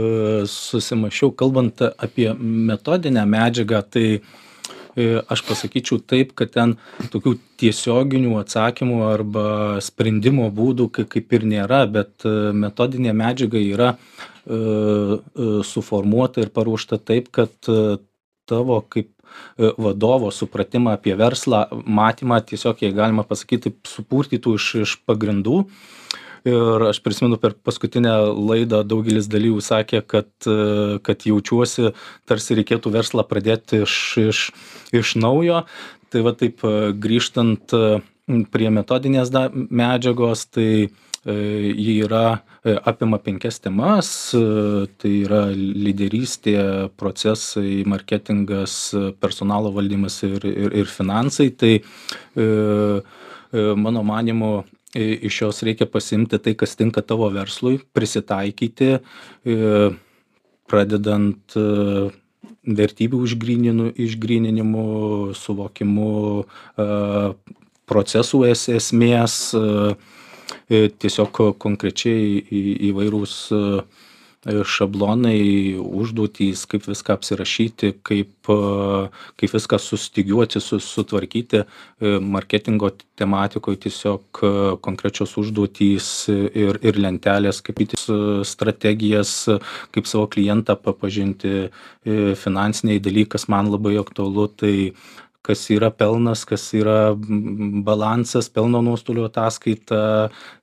[0.49, 4.07] susimašiau, kalbant apie metodinę medžiagą, tai
[4.93, 6.75] E, aš pasakyčiau taip, kad ten
[7.13, 9.45] tokių tiesioginių atsakymų arba
[9.81, 13.95] sprendimo būdų kaip ir nėra, bet metodinė medžiaga yra
[15.65, 17.55] suformuota ir paruošta taip, kad
[18.51, 19.09] tavo kaip
[19.57, 25.63] vadovo supratimą apie verslą, matymą tiesiog, jei galima pasakyti, supurtytų iš, iš pagrindų
[26.49, 30.31] ir aš prisimenu per paskutinę laidą daugelis dalyvių sakė kad
[31.07, 31.93] kad jaučiuosi
[32.29, 34.45] tarsi reikėtų verslą pradėti iš iš
[35.03, 35.65] iš naujo.
[36.13, 36.61] Tai va taip
[37.01, 37.73] grįžtant
[38.53, 40.91] prie metodinės medžiagos tai
[41.25, 42.43] ji yra
[42.85, 44.11] apima penkias temas.
[44.33, 48.77] Tai yra lyderystė procesai marketingas
[49.23, 51.51] personalo valdymas ir ir ir finansai.
[51.51, 51.75] Tai
[53.77, 54.53] mano manymu
[54.95, 58.99] iš jos reikia pasiimti tai, kas tinka tavo verslui, prisitaikyti,
[60.69, 61.57] pradedant
[62.63, 63.23] vertybių
[64.07, 64.87] išgryninimu,
[65.35, 66.13] suvokimu
[67.91, 69.39] procesų esmės,
[70.69, 72.39] tiesiog konkrečiai
[72.93, 73.37] įvairūs
[74.43, 78.51] šablonai, užduotys, kaip viską apsirašyti, kaip,
[79.39, 81.63] kaip viską sustygiuoti, sutvarkyti.
[82.27, 84.43] Marketingo tematikoje tiesiog
[84.83, 88.09] konkrečios užduotys ir, ir lentelės, kaip įtis
[88.51, 89.37] strategijas,
[89.95, 91.69] kaip savo klientą papažinti,
[92.43, 94.49] finansiniai dalykas man labai aktualu.
[94.59, 94.75] Tai
[95.47, 97.15] kas yra pelnas, kas yra
[97.87, 100.03] balansas, pelno nuostolio ataskaita,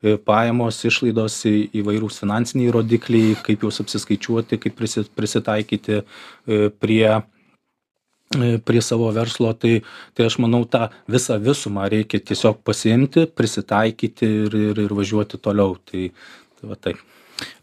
[0.01, 1.41] e, pajamos, išlaidos,
[1.81, 4.79] įvairūs finansiniai rodikliai, kaip juos apsiskaičiuoti, kaip
[5.19, 9.79] prisitaikyti e, prie e, prie savo verslo, tai,
[10.15, 15.75] tai aš manau tą visą visumą reikia tiesiog pasiimti, prisitaikyti ir, ir, ir važiuoti toliau.
[15.83, 16.11] Tai,
[16.59, 17.03] tai va taip.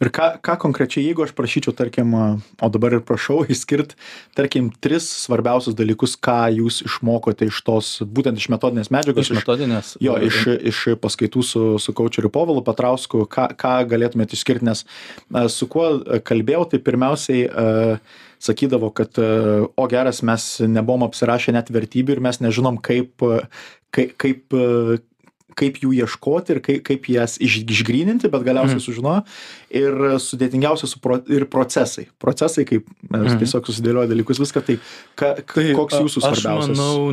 [0.00, 3.96] Ir ką, ką konkrečiai, jeigu aš prašyčiau, tarkim, o dabar ir prašau išskirti,
[4.36, 9.30] tarkim, tris svarbiausius dalykus, ką jūs išmokote iš tos, būtent iš metodinės medžiagos.
[9.30, 9.94] Iš metodinės.
[10.04, 14.84] Jo, iš, iš paskaitų su, su kočeriu Povilu Patrausku, ką, ką galėtumėte išskirti, nes
[15.52, 15.90] su kuo
[16.26, 22.24] kalbėjau, tai pirmiausiai uh, sakydavo, kad, uh, o geras, mes nebuvom apsirašę net vertybių ir
[22.28, 23.24] mes nežinom, kaip,
[23.94, 24.58] kaip, kaip
[25.56, 28.84] kaip jų ieškoti ir kaip, kaip jas iš, išgryninti, bet galiausiai mm.
[28.84, 29.22] sužinojo.
[29.76, 32.06] Ir sudėtingiausia su pro, ir procesai.
[32.22, 33.38] Procesai, kaip mes mm.
[33.42, 34.62] tiesiog susidėlioja dalykus, viską.
[34.66, 34.76] Tai,
[35.18, 36.74] ka, tai koks jūsų svarbiausias?
[36.76, 37.08] Aš manau,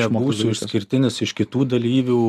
[0.00, 2.20] nebūsiu išskirtinis iš kitų dalyvių,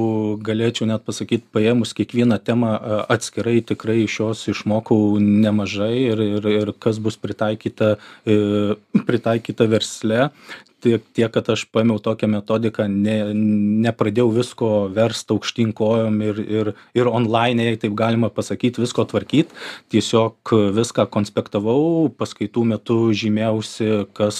[0.45, 2.75] galėčiau net pasakyti, paėmus kiekvieną temą
[3.11, 8.37] atskirai, tikrai iš jos išmokau nemažai ir, ir, ir kas bus pritaikyta, e,
[9.07, 10.29] pritaikyta versle
[10.85, 13.17] tiek tiek kad aš paėmiau tokią metodiką ne
[13.85, 19.51] nepradėjau visko verst aukštyn kojom ir ir ir onlaine jei taip galima pasakyt visko tvarkyt.
[19.93, 24.39] Tiesiog viską konspektavau paskaitų metu žymėjausi kas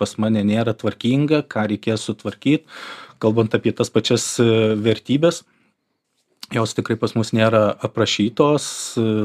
[0.00, 2.68] pas mane nėra tvarkinga ką reikės sutvarkyt
[3.22, 4.24] kalbant apie tas pačias
[4.82, 5.44] vertybes
[6.54, 8.66] jos tikrai pas mus nėra aprašytos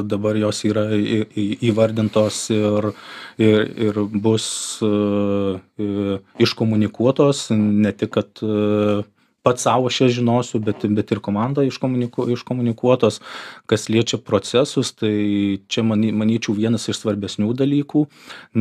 [0.10, 2.92] dabar jos yra į į įvardintos ir
[3.38, 4.48] ir ir bus
[4.86, 9.04] e, iškomunikuotos ne tik kad e,
[9.48, 13.22] pats sau aš jas žinosiu bet bet ir komanda iškomuniku iškomunikuotos.
[13.70, 18.08] Kas liečia procesus tai čia many manyčiau vienas iš svarbesnių dalykų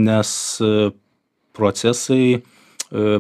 [0.07, 0.31] nes
[0.63, 0.91] e,
[1.57, 2.43] procesai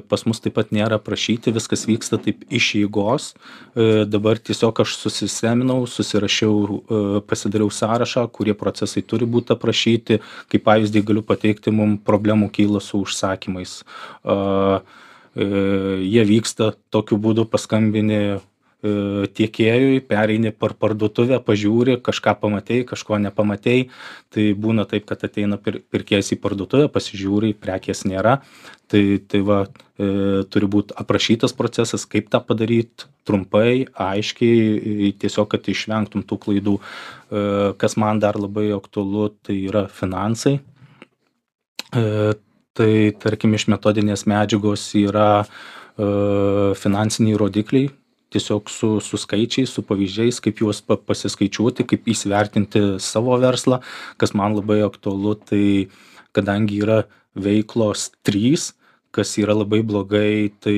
[0.08, 3.32] pas mus taip pat nėra aprašyti, viskas vyksta taip iš eigos.
[3.74, 10.20] E, dabar tiesiog aš susiseminau, susirašiau, e, pasidariau sąrašą, kurie procesai turi būti aprašyti.
[10.52, 13.80] Kaip pavyzdį galiu pateikti, mums problemų kyla su užsakymais.
[15.36, 18.38] Jie vyksta tokiu būdu paskambini
[18.82, 23.88] tiekėjui, pereini per parduotuvę, pažiūri, kažką pamatei, kažko nepamatei.
[24.30, 28.40] Tai būna taip, kad ateina pir pirkėjas į parduotuvę, pasižiūri, prekės nėra.
[28.86, 29.64] Tai, tai va,
[29.98, 36.76] e, turi būti aprašytas procesas, kaip tą padaryti trumpai, aiškiai, tiesiog, kad išvengtum tų klaidų.
[36.78, 37.44] E,
[37.80, 40.60] kas man dar labai aktualu, tai yra finansai.
[41.94, 42.34] E,
[42.76, 46.08] tai tarkim iš metodinės medžiagos yra e,
[46.78, 47.90] finansiniai rodikliai,
[48.34, 53.82] tiesiog su su skaičiais su pavyzdžiais kaip juos pa pasiskaičiuoti kaip įsivertinti savo verslą.
[54.16, 55.66] Kas man labai aktualu tai
[56.36, 57.04] kadangi yra
[57.36, 58.72] veiklos trys
[59.16, 60.76] kas yra labai blogai tai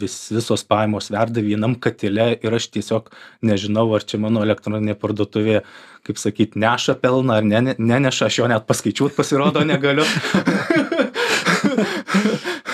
[0.00, 3.10] vis visos pajamos verda vienam katile ir aš tiesiog
[3.50, 5.60] nežinau ar čia mano elektroninė parduotuvė
[6.08, 10.06] kaip sakyt neša pelną ar ne neneša aš jo net paskaičiuot pasirodo negaliu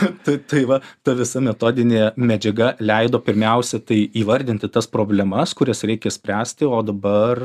[0.25, 6.13] tai tai va ta visa metodinė medžiaga leido pirmiausia tai įvardinti tas problemas kurias reikia
[6.15, 7.41] spręsti o dabar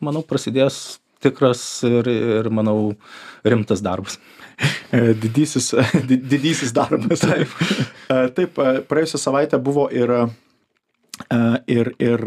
[0.00, 2.94] manau prasidės tikras ir ir manau
[3.44, 4.18] rimtas darbas.
[5.22, 5.72] Didysis
[6.30, 7.24] didysis darbas.
[7.24, 7.52] Taip.
[8.36, 10.14] Taip praėjusią savaitę buvo ir
[11.68, 12.24] ir ir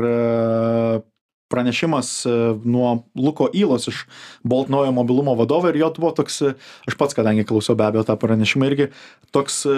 [1.51, 2.31] pranešimas e,
[2.65, 4.03] nuo Luko Įlos iš
[4.43, 6.53] Bolt naujo mobilumo vadovo ir jo buvo toks, e,
[6.89, 8.89] aš pats kadangi klausiau be abejo tą pranešimą irgi,
[9.35, 9.77] toks e,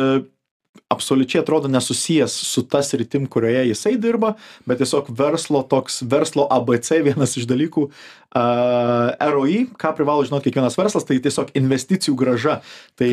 [0.90, 4.34] absoliučiai atrodo nesusijęs su ta sritim, kurioje jisai dirba,
[4.66, 7.90] bet tiesiog verslo toks, verslo ABC vienas iš dalykų.
[8.36, 12.58] Uh, ROI, ką privalo žinoti kiekvienas verslas, tai tiesiog investicijų graža.
[13.00, 13.10] Tai,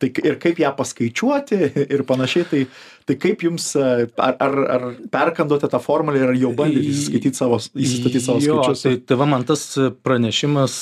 [0.00, 2.46] tai ir kaip ją paskaičiuoti ir panašiai.
[2.48, 2.62] Tai,
[3.04, 8.24] tai kaip jums, ar, ar, ar perkandote tą formulę ir jau bandėte įsiskaityti savo, įsistatyti
[8.24, 8.86] savo jo, skaičius?
[8.86, 9.66] Tai, tai va man tas
[10.06, 10.78] pranešimas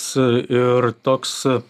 [0.47, 1.65] ir toks uh,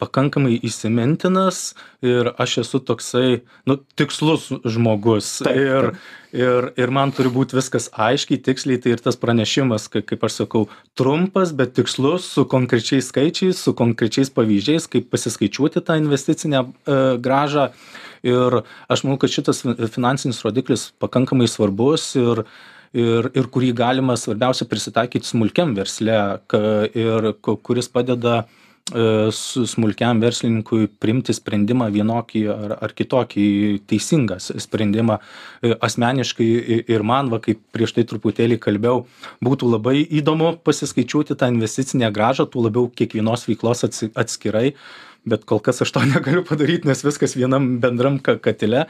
[0.00, 5.28] pakankamai įsimintinas ir aš esu toksai, nu, tikslus žmogus.
[5.46, 5.92] Ir,
[6.36, 10.40] ir, ir man turi būti viskas aiškiai, tiksliai, tai ir tas pranešimas, kaip, kaip aš
[10.42, 10.64] sakau,
[10.98, 17.70] trumpas, bet tikslus, su konkrečiais skaičiais, su konkrečiais pavyzdžiais, kaip pasiskaičiuoti tą investicinę e, gražą.
[18.26, 19.62] Ir aš manau, kad šitas
[19.94, 22.44] finansinis rodiklis pakankamai svarbus ir,
[22.96, 30.86] ir, ir kurį galima svarbiausia prisitaikyti smulkiam versle ka, ir kuris padeda E, smulkiam verslininkui
[31.02, 33.46] priimti sprendimą vienokį ar, ar kitokį
[33.90, 35.18] teisingą sprendimą.
[35.62, 36.46] E, asmeniškai
[36.86, 39.00] ir man, va, kaip prieš tai truputėlį kalbėjau,
[39.42, 43.82] būtų labai įdomu pasiskaičiuoti tą investicinę gražą, tuo labiau kiekvienos veiklos
[44.14, 44.76] atskirai,
[45.26, 48.86] bet kol kas aš to negaliu padaryt nes viskas vienam bendram ka katile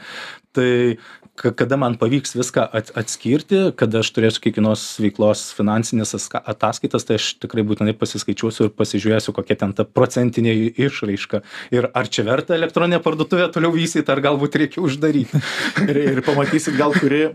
[0.53, 0.97] tai
[1.37, 7.05] ka kada man pavyks viską at atskirti kada aš turėsiu kiekvienos veiklos finansines aska ataskaitas
[7.07, 10.55] tai aš tikrai būtinai pasiskaičiuosiu ir pasižiūrėsiu kokia ten ta procentinė
[10.87, 11.43] išraiška
[11.77, 15.35] ir ar čia verta elektroninę parduotuvę toliau vystyt ar galbūt reikia uždaryt
[15.89, 17.27] ir, ir pamatysit gal kuri,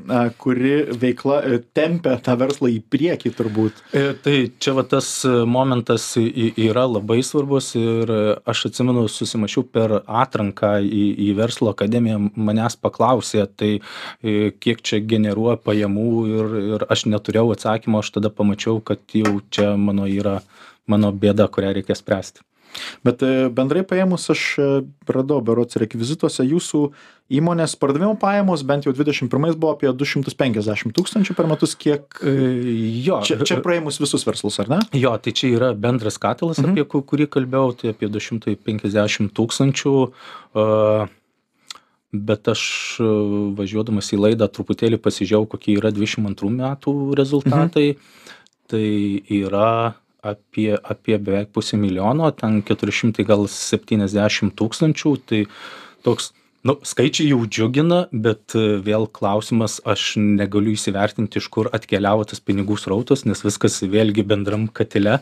[0.43, 3.85] kuri veikla e, tempia tą verslą į priekį turbūt.
[3.95, 5.13] E, tai čia va tas
[5.47, 8.11] momentas yra labai svarbus ir
[8.49, 13.73] aš atsimenu susimašiau per atranką į, į verslo akademiją manęs paklausė tai
[14.23, 19.75] kiek čia generuoja pajamų ir, ir aš neturėjau atsakymo, aš tada pamačiau, kad jau čia
[19.81, 20.41] mano yra
[20.91, 22.45] mano bėda, kurią reikia spręsti.
[23.05, 24.69] Bet e, bendrai paėmus aš e,
[25.13, 26.83] radau berots rekvizituose jūsų
[27.33, 29.29] įmonės pardavimo pajamos bent jau 21
[29.61, 32.07] buvo apie 250 tūkstančių per metus, kiek...
[32.25, 32.33] E,
[33.05, 33.21] jo.
[33.29, 34.81] Čia, čia praėmus visus verslus, ar ne?
[34.97, 36.77] Jo, tai čia yra bendras katilas, mhm.
[36.77, 39.97] apie kurį kalbėjau, tai apie 250 tūkstančių.
[40.53, 41.11] Uh,
[42.13, 42.63] bet aš
[43.01, 43.09] e,
[43.57, 47.89] važiuodamas į laidą truputėlį pasižiūrėjau, kokie yra 22 metų rezultatai.
[47.95, 48.29] Mhm.
[48.73, 48.87] Tai
[49.37, 49.73] yra
[50.25, 55.13] apie, apie beveik pusę milijono, ten 400 gal 70 tūkstančių.
[55.29, 55.41] Tai
[56.07, 56.31] toks,
[56.69, 62.45] nu, skaičiai jau džiugina, bet e, vėl klausimas, aš negaliu įsivertinti, iš kur atkeliavo tas
[62.45, 65.19] pinigų srautas, nes viskas vėlgi bendram katile.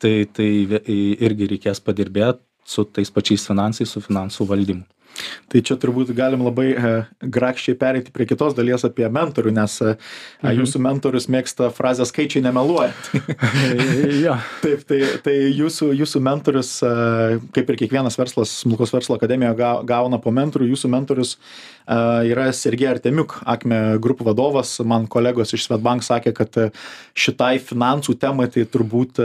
[0.00, 0.48] Tai, tai
[0.80, 4.88] irgi reikės padirbėti su tais pačiais finansais, su finansų valdymu.
[5.50, 9.94] Tai čia turbūt galim labai e, grakščiai pereiti prie kitos dalies apie mentorių, nes e,
[10.44, 10.60] mhm.
[10.60, 12.92] jūsų mentorius mėgsta frazę skaičiai nemeluoja.
[14.26, 14.38] ja.
[14.62, 20.22] Taip, tai, tai jūsų, jūsų mentorius, e, kaip ir kiekvienas verslas, smulkos verslo akademijoje gauna
[20.22, 21.36] po mentorių, jūsų mentorius
[21.90, 24.76] yra Sergej Artemiuk, Akme grupų vadovas.
[24.86, 26.58] Man kolegos iš Svetbank sakė, kad
[27.18, 29.18] šitai finansų temai tai turbūt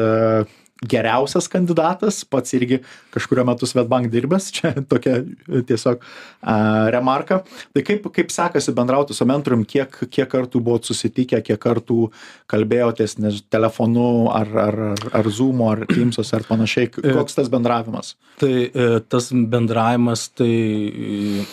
[0.89, 2.81] geriausias kandidatas, pats irgi
[3.13, 6.55] kažkurio metu Svetbank dirbęs, čia tokia e, tiesiog a,
[6.93, 7.41] remarka.
[7.75, 12.09] Tai kaip, kaip sekasi bendrauti su mentorium, kiek, kiek kartų buvot susitikę, kiek kartų
[12.51, 17.51] kalbėjotės nes, telefonu ar, ar, ar, ar Zoom, ar Teamsos ar panašiai, e, koks tas
[17.53, 18.15] bendravimas?
[18.41, 20.51] Tai e, tas bendravimas tai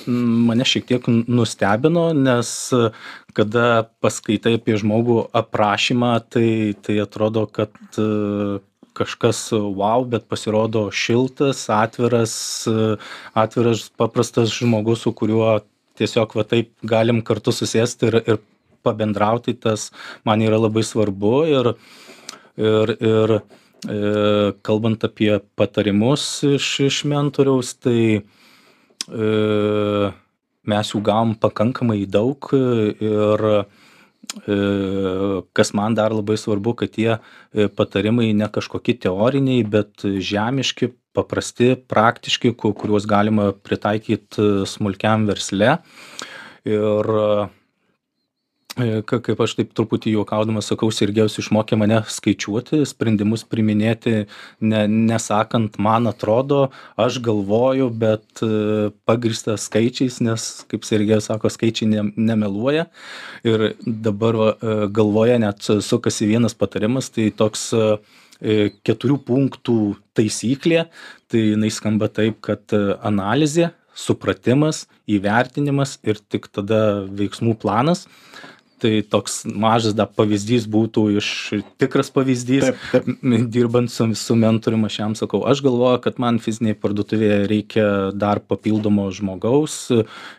[0.06, 2.52] mane šiek tiek nustebino, nes
[3.36, 6.48] kada paskaitai apie žmogų aprašymą, tai,
[6.84, 7.72] tai atrodo, kad
[8.96, 12.34] kažkas vau, bet pasirodo šiltas, atviras,
[13.34, 15.60] atviras, paprastas žmogus, su kuriuo
[15.98, 18.40] tiesiog va taip galim kartu susėsti ir, ir
[18.82, 19.90] pabendrauti, tas
[20.26, 21.34] man yra labai svarbu.
[21.52, 21.70] Ir,
[22.60, 23.42] ir, ir e,
[24.66, 29.30] kalbant apie patarimus iš, iš mentoriaus, tai e,
[30.72, 33.81] mes jų gavom pakankamai daug ir E,
[35.52, 41.74] kas man dar labai svarbu, kad tie e, patarimai ne kažkokie teoriniai, bet žemiški, paprasti,
[41.76, 45.76] praktiški, kuriuos galima pritaikyti smulkiam versle.
[46.64, 47.12] Ir
[48.80, 54.22] E, kaip aš taip truputį juokaudamas sakau, Sergejus išmokė mane skaičiuoti, sprendimus priminėti,
[54.64, 56.62] ne, nesakant, man atrodo,
[56.96, 62.86] aš galvoju, bet e, pagrįsta skaičiais, nes, kaip Sergejus sako, skaičiai ne, nemeluoja.
[63.44, 67.68] Ir dabar va, e, galvoja net sukasi vienas patarimas, tai toks
[68.42, 69.76] keturių punktų
[70.18, 70.88] taisyklė,
[71.30, 72.72] tai jinai skamba taip, kad
[73.04, 78.08] analizė, supratimas, įvertinimas ir tik tada veiksmų planas
[78.82, 81.28] tai toks mažas dar pavyzdys būtų iš
[81.80, 82.72] tikras pavyzdys.
[82.90, 83.08] Taip,
[83.54, 88.42] dirbant su, su mentorium aš jam sakau aš galvoju kad man fizinėj parduotuvėje reikia dar
[88.42, 89.78] papildomo žmogaus.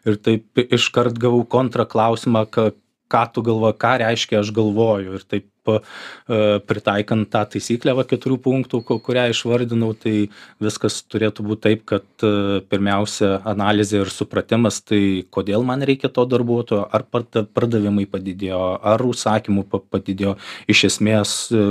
[0.07, 2.71] Ir taip iškart gavau kontraklausimą ką
[3.13, 5.17] ką tu galvoji ką reiškia aš galvoju.
[5.19, 10.15] Ir taip pritaikant tą taisyklę va keturių punktų kurią išvardinau tai
[10.63, 16.25] viskas turėtų būt taip kad e, pirmiausia analizė ir supratimas tai kodėl man reikia to
[16.29, 20.37] darbuotojo ar pardavimai padidėjo ar užsakymų padidėjo.
[20.71, 21.63] Iš esmės e,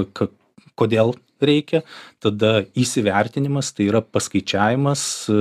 [0.78, 1.14] kodėl
[1.46, 1.82] reikia
[2.22, 5.02] tada įsivertinimas tai yra paskaičiavimas
[5.32, 5.36] e,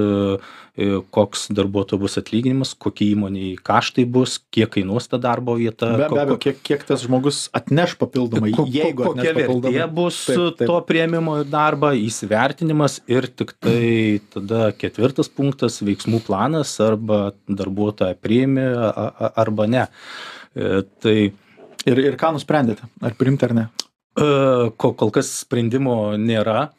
[0.75, 6.07] e, koks darbuotojo bus atlyginimas kokie įmonei kaštai bus kiek kainuos ta darbo vieta be,
[6.13, 10.65] be abejo kiek, kiek tas žmogus atneš papildomai ko, jeigu kokia vertė bus taip, taip.
[10.71, 18.17] to prieimimo į darbą įsivertinimas ir tik tai tada ketvirtas punktas veiksmų planas arba darbuotoją
[18.21, 18.65] priimi
[19.31, 19.85] arba ne.
[20.55, 21.15] E, tai
[21.85, 22.89] ir, ir ką nusprendėte?
[23.05, 23.69] Ar priimti ar ne
[24.15, 26.69] ko kol kas sprendimo nėra,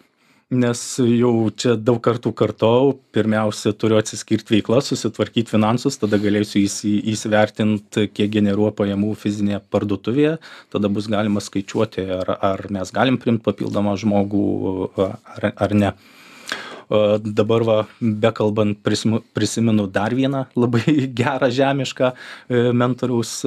[0.52, 6.92] nes jau čia daug kartų kartau, pirmiausia, turiu atsiskirti veiklą, susitvarkyti finansus, tada galėsiu įsi,
[7.14, 10.36] įsivertinti, kiek generuoja pajamų fizinė parduotuvė,
[10.72, 14.48] tada bus galima skaičiuoti, ar, ar mes galim primti papildomą žmogų
[15.00, 15.94] ar, ar ne.
[17.24, 20.84] dabar va bekalbant prisimenu dar vieną labai
[21.22, 22.12] gerą žemišką
[22.76, 23.38] mentoriaus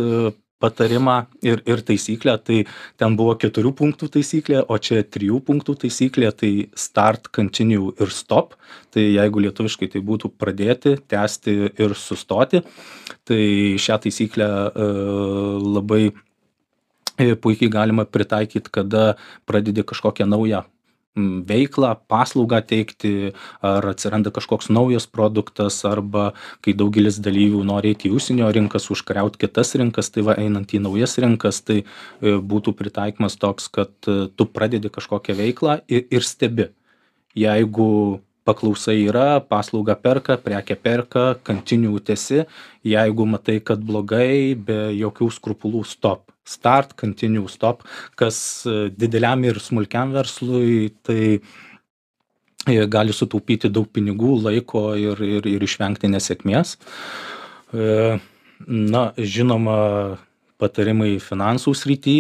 [0.64, 2.60] patarimą ir ir taisyklę tai
[3.00, 8.56] ten buvo keturių punktų taisyklė o čia trijų punktų taisyklė tai start continue ir stop.
[8.96, 12.64] Tai jeigu lietuviškai tai būtų pradėti tęsti ir sustoti
[13.28, 13.42] tai
[13.82, 14.88] šią taisyklę e,
[15.66, 16.04] labai
[17.18, 19.16] e, puikiai galima pritaikyt kada
[19.46, 20.64] pradedi kažkokią naują
[21.16, 23.32] veiklą paslaugą teikti
[23.64, 26.34] ar atsiranda kažkoks naujas produktas arba
[26.66, 30.84] kai daugelis dalyvių nori eiti į užsienio rinkas užkariaut kitas rinkas tai va einant į
[30.84, 36.28] naujas rinkas tai e, būtų pritaikymas toks kad e, tu pradedi kažkokią veiklą ir, ir
[36.28, 36.70] stebi.
[37.36, 42.46] Jeigu paklausa yra paslaugą perka prekę perka continue tęsi
[42.84, 47.84] jeigu matai kad blogai be jokių skrupulų stop start continue stop
[48.16, 51.40] kas e, dideliam ir smulkiam verslui tai
[52.68, 56.78] e, gali sutaupyti daug pinigų laiko ir ir ir išvengti nesėkmės.
[57.74, 58.20] E,
[58.66, 59.80] na žinoma
[60.62, 62.20] patarimai finansų srity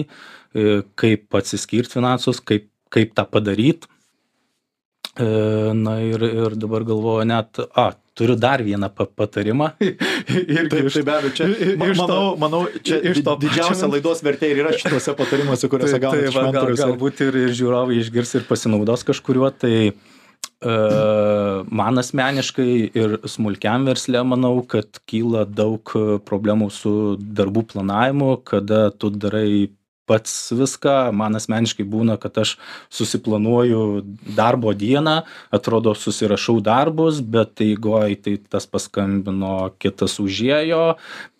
[0.99, 3.87] kaip atsiskirt finansus kaip kaip tą padaryt.
[5.15, 5.27] E,
[5.75, 9.69] na ir, ir dabar galvoju net, a, turiu dar vieną pa patarimą.
[10.55, 11.49] ir taip, iš, tai be abejo, čia,
[11.79, 16.31] ma, manau, manau, čia iš to didžiausia laidos vertė ir yra šituose patarimuose, kuriuose gaunate.
[16.31, 23.17] Tai, gal, galbūt ir, ir žiūrovai išgirs ir pasinaudos kažkuriuo, tai uh, man asmeniškai ir
[23.29, 25.95] smulkiam versle manau, kad kyla daug
[26.27, 29.67] problemų su darbų planavimu, kada tu darai
[30.05, 31.11] pats viską.
[31.15, 32.55] Man asmeniškai būna kad aš
[32.93, 34.03] susiplanuoju
[34.37, 35.21] darbo dieną
[35.55, 40.83] atrodo susirašau darbus bet eigoj tai tas paskambino kitas užėjo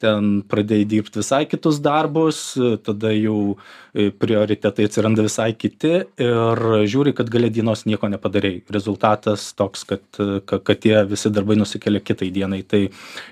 [0.04, 2.42] ten pradėjai dirbt visai kitus darbus
[2.86, 3.56] tada jau
[3.94, 5.94] e, prioritetai atsiranda visai kiti
[6.28, 8.60] ir žiūri kad gale dienos nieko nepadarei.
[8.74, 12.64] Rezultatas toks kad kad tie visi darbai nusikelia kitai dienai.
[12.64, 12.88] Tai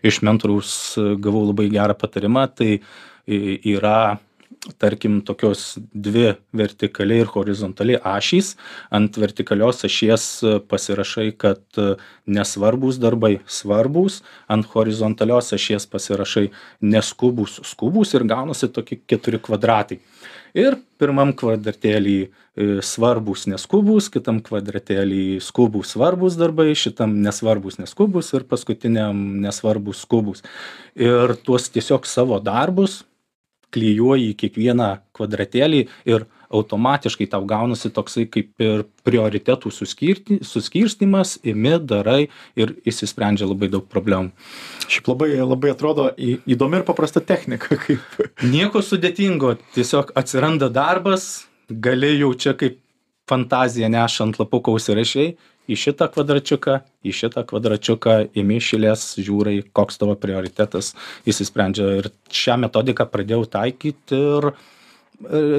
[0.06, 0.76] iš mentoriaus
[1.24, 2.48] gavau labai gerą patarimą.
[2.58, 2.72] Tai
[3.28, 3.98] yra
[4.80, 8.54] tarkim tokios dvi vertikaliai ir horizontaliai ašys
[8.96, 10.28] ant vertikalios ašies
[10.72, 11.82] pasirašai kad
[12.38, 16.48] nesvarbūs darbai svarbūs ant horizontalios ašies pasirašai
[16.96, 20.00] neskubūs skubūs ir gaunasi tokie keturi kvadratai.
[20.54, 22.28] Ir pirmam kvadratėly e,
[22.86, 30.46] svarbūs neskubūs kitam kvadratėly skubūs svarbūs darbai šitam nesvarbūs neskubūs ir paskutiniam nesvarbūs skubūs.
[30.96, 33.02] Ir tuos tiesiog savo darbus
[33.74, 41.74] klijuoji į kiekvieną kvadratėlį ir automatiškai tau gaunasi toksai kaip ir prioritetų suskirti suskirstymas imi
[41.82, 42.28] darai
[42.60, 44.34] ir išsisprendžia labai daug problemų.
[44.86, 48.22] Šiaip labai labai atrodo į įdomi ir paprasta technika kaip.
[48.46, 52.80] Nieko sudėtingo tiesiog atsiranda darbas gali jau čia kaip
[53.30, 55.34] fantaziją neša ant lapuko užsirašei
[55.68, 60.94] į šitą kvadračiuką į šitą kvadračiuką imi iš eilės žiūrai koks tavo prioritetas
[61.30, 64.54] išsisprendžia ir šią metodiką pradėjau taikyt ir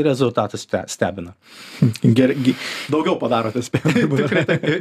[0.05, 1.33] rezultatas ste stebina.
[2.03, 2.37] Gerai,
[2.93, 4.19] daugiau padarote spėjimų.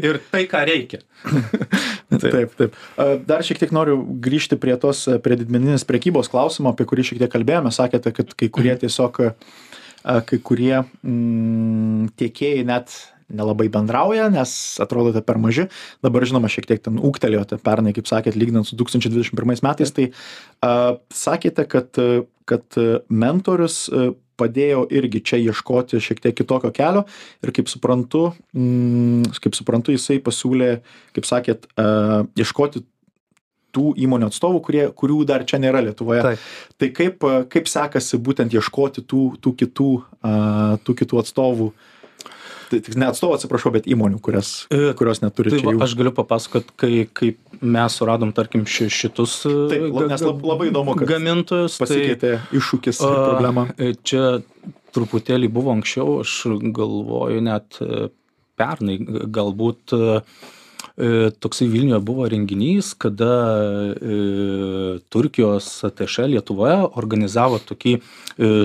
[0.10, 1.00] ir tai, ką reikia.
[2.10, 2.56] taip, taip.
[2.58, 2.80] taip.
[3.30, 7.32] Dar šiek tiek noriu grįžti prie tos, prie didmeninės prekybos klausimo, apie kurį šiek tiek
[7.32, 7.72] kalbėjome.
[7.72, 9.22] Sakėte, kad kai kurie tiesiog,
[10.04, 12.98] kai kurie mm, tiekėjai net
[13.32, 15.68] nelabai bendrauja, nes atrodote per maži.
[16.06, 20.98] Dabar, žinoma, šiek tiek ten ūktelėjote pernai, kaip sakėt, lyginant su 2021 metais, tai uh,
[21.14, 22.02] sakėte, kad,
[22.50, 23.86] kad mentorius
[24.40, 27.04] padėjo irgi čia ieškoti šiek tiek kitokio kelio
[27.46, 30.72] ir kaip suprantu, mm, kaip suprantu jisai pasiūlė,
[31.16, 32.84] kaip sakėt, uh, ieškoti
[33.74, 36.22] tų įmonių atstovų, kurie, kurių dar čia nėra Lietuvoje.
[36.22, 36.50] Taip.
[36.78, 39.90] Tai kaip, kaip sekasi būtent ieškoti tų, tų, kitų,
[40.22, 41.90] uh, tų kitų atstovų uh,
[42.82, 46.74] tai ne atstovų atsiprašau bet įmonių kurias e, kurios neturi tai va, aš galiu papasakot
[46.80, 51.86] kai kaip mes suradom tarkim ši, šitus e, Taip, nes labai įdomu, kad gamintojus tai
[51.86, 53.68] pasikeitė tai, iššūkis ir problema.
[53.78, 54.40] e, čia
[54.94, 56.40] truputėlį buvo anksčiau aš
[56.74, 57.80] galvoju net
[58.60, 59.00] pernai
[59.34, 60.24] galbūt E,
[61.42, 63.30] toksai Vilniuje buvo renginys, kada
[63.98, 64.18] e,
[65.10, 68.02] Turkijos atašė Lietuvoje organizavo tokį e,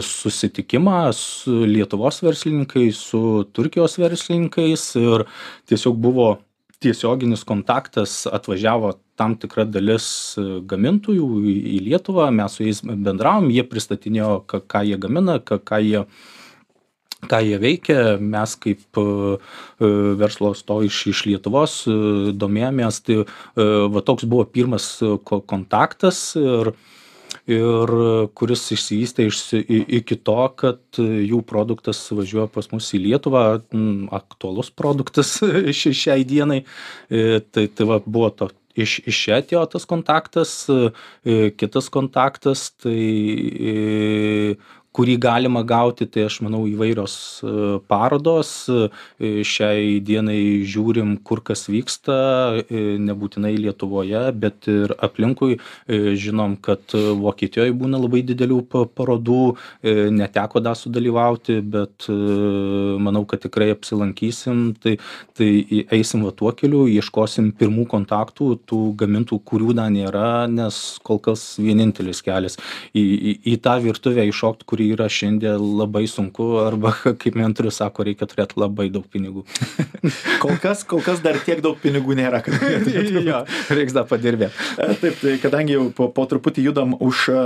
[0.05, 5.25] susitikimą su Lietuvos verslininkais, su Turkijos verslininkais ir
[5.71, 6.29] tiesiog buvo
[6.85, 14.45] tiesioginis kontaktas, atvažiavo tam tikra dalis gamintojų į Lietuvą, mes su jais bendravom, jie pristatinėjo,
[14.47, 16.05] ką, jie gamina, ką jie
[17.27, 18.19] ką jie veikia.
[18.21, 19.07] Mes kaip e,
[19.81, 19.91] e,
[20.21, 21.97] verslo atstovai iš iš lietuvos e,
[22.39, 23.03] domėjomės.
[23.07, 23.25] Tai
[23.95, 26.73] va toks buvo pirmas kontaktas ir
[27.49, 27.91] ir
[28.37, 33.45] kuris išsivystė išsi i iki to kad jų produktas važiuoja pas mus į lietuvą.
[34.13, 35.39] Aktualus produktas
[35.81, 36.63] ši šiai dienai.
[37.09, 40.53] Tai tai va buvo to iš iš čia atėjo tas kontaktas.
[41.59, 43.01] Kitas kontaktas tai
[44.99, 47.15] kurį galima gauti tai aš manau įvairios
[47.47, 47.53] e,
[47.91, 48.89] parodos e,
[49.47, 52.17] šiai dienai žiūrim kur kas vyksta
[52.65, 58.59] e, nebūtinai lietuvoje bet ir aplinkui žinom kad vokietijoj būna labai didelių
[58.99, 59.39] parodų
[60.15, 64.97] neteko dar sudalyvauti bet manau kad tikrai apsilankysim tai
[65.39, 65.49] tai
[65.95, 71.47] eisim va tuo keliu ieškosim pirmų kontaktų tų gamintojų kurių dar nėra nes kol kas
[71.63, 72.59] vienintelis kelias
[72.97, 78.07] į į į tą virtuvę įšokt kuri yra šiandien labai sunku arba kaip mentorius sako
[78.09, 79.45] reikia turėt labai daug pinigų.
[80.43, 82.59] Kol kas kol kas dar tiek daug pinigų nėra kad
[83.31, 84.55] jo reiks dar padirbėt.
[84.79, 87.43] E, taip tai kadangi jau po, po truputį judam už e,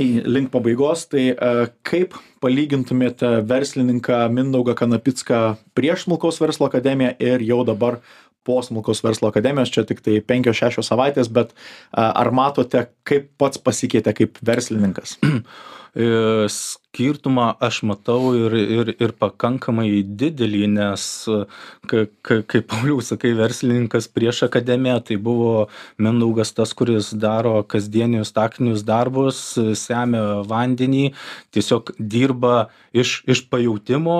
[0.00, 5.40] į link pabaigos, tai uh, kaip palygintumėte verslininką Mindaugą Kanapicką
[5.76, 8.00] prieš smulkaus verslo akademiją ir jau dabar
[8.44, 11.54] po smulkaus verslo akademijos čia tiktai penkios šešios savaitės bet
[11.92, 15.18] ar matote kaip pats pasikeitė kaip verslininkas?
[15.94, 16.06] E,
[16.50, 21.04] skirtumą aš matau ir ir ir pakankamai didelį nes
[21.86, 25.68] ka ka kaip pauliau sakai verslininkas prieš akademiją tai buvo
[26.02, 29.38] mindaugas tas kuris daro kasdienius taktinius darbus
[29.78, 31.04] semia vandenį
[31.54, 32.56] tiesiog dirba
[32.90, 34.18] iš iš pajautimo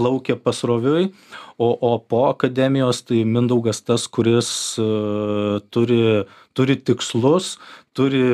[0.00, 1.10] plaukia pasroviui
[1.58, 4.88] o o po akademijos tai mindaugas tas kuris e,
[5.72, 6.00] turi
[6.56, 7.58] turi tikslus
[7.96, 8.24] turi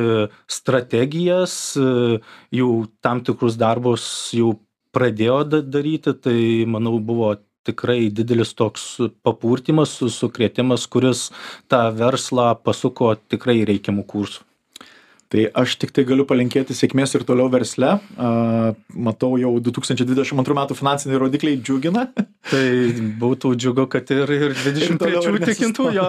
[0.58, 2.20] strategijas e,
[2.60, 2.70] jau
[3.02, 4.06] tam tikrus darbus
[4.38, 4.54] jau
[4.96, 6.40] pradėjo da daryti tai
[6.74, 7.34] manau buvo
[7.66, 8.84] tikrai didelis toks
[9.26, 11.30] papurtymas su sukrėtimas kuris
[11.72, 14.46] tą verslą pasuko tikrai reikiamu kursu
[15.32, 17.96] tai aš tiktai galiu palinkėti sėkmės ir toliau versle.
[18.16, 18.30] A
[18.94, 22.08] matau jau du tūkstančiai dvidešim antrų metų finansiniai rodikliai džiugina.
[22.46, 22.66] Tai
[23.18, 26.04] būtų džiugu kad ir ir dvidešim trečių tikintų jo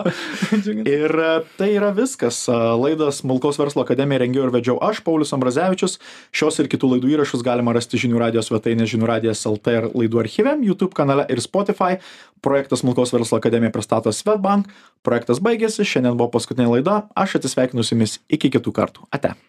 [0.98, 1.14] ir
[1.58, 2.44] tai yra viskas.
[2.78, 5.98] Laidą smulkaus verslo akademija rengiau ir vedžiau aš paulius ambrazevičius.
[6.30, 10.22] Šios ir kitų laidų įrašus galima rasti žinių radijo svetainės žinių radijas lt ir laidų
[10.22, 11.98] archyve youtube kanale ir spotify.
[12.46, 14.70] Projektą smulkaus verslo akademija pristato swedbank
[15.08, 17.00] projektas baigėsi šiandien buvo paskutinė laida.
[17.18, 18.20] Aš atsisveikinu su jumis.
[18.30, 19.48] Iki kitų kartų Até!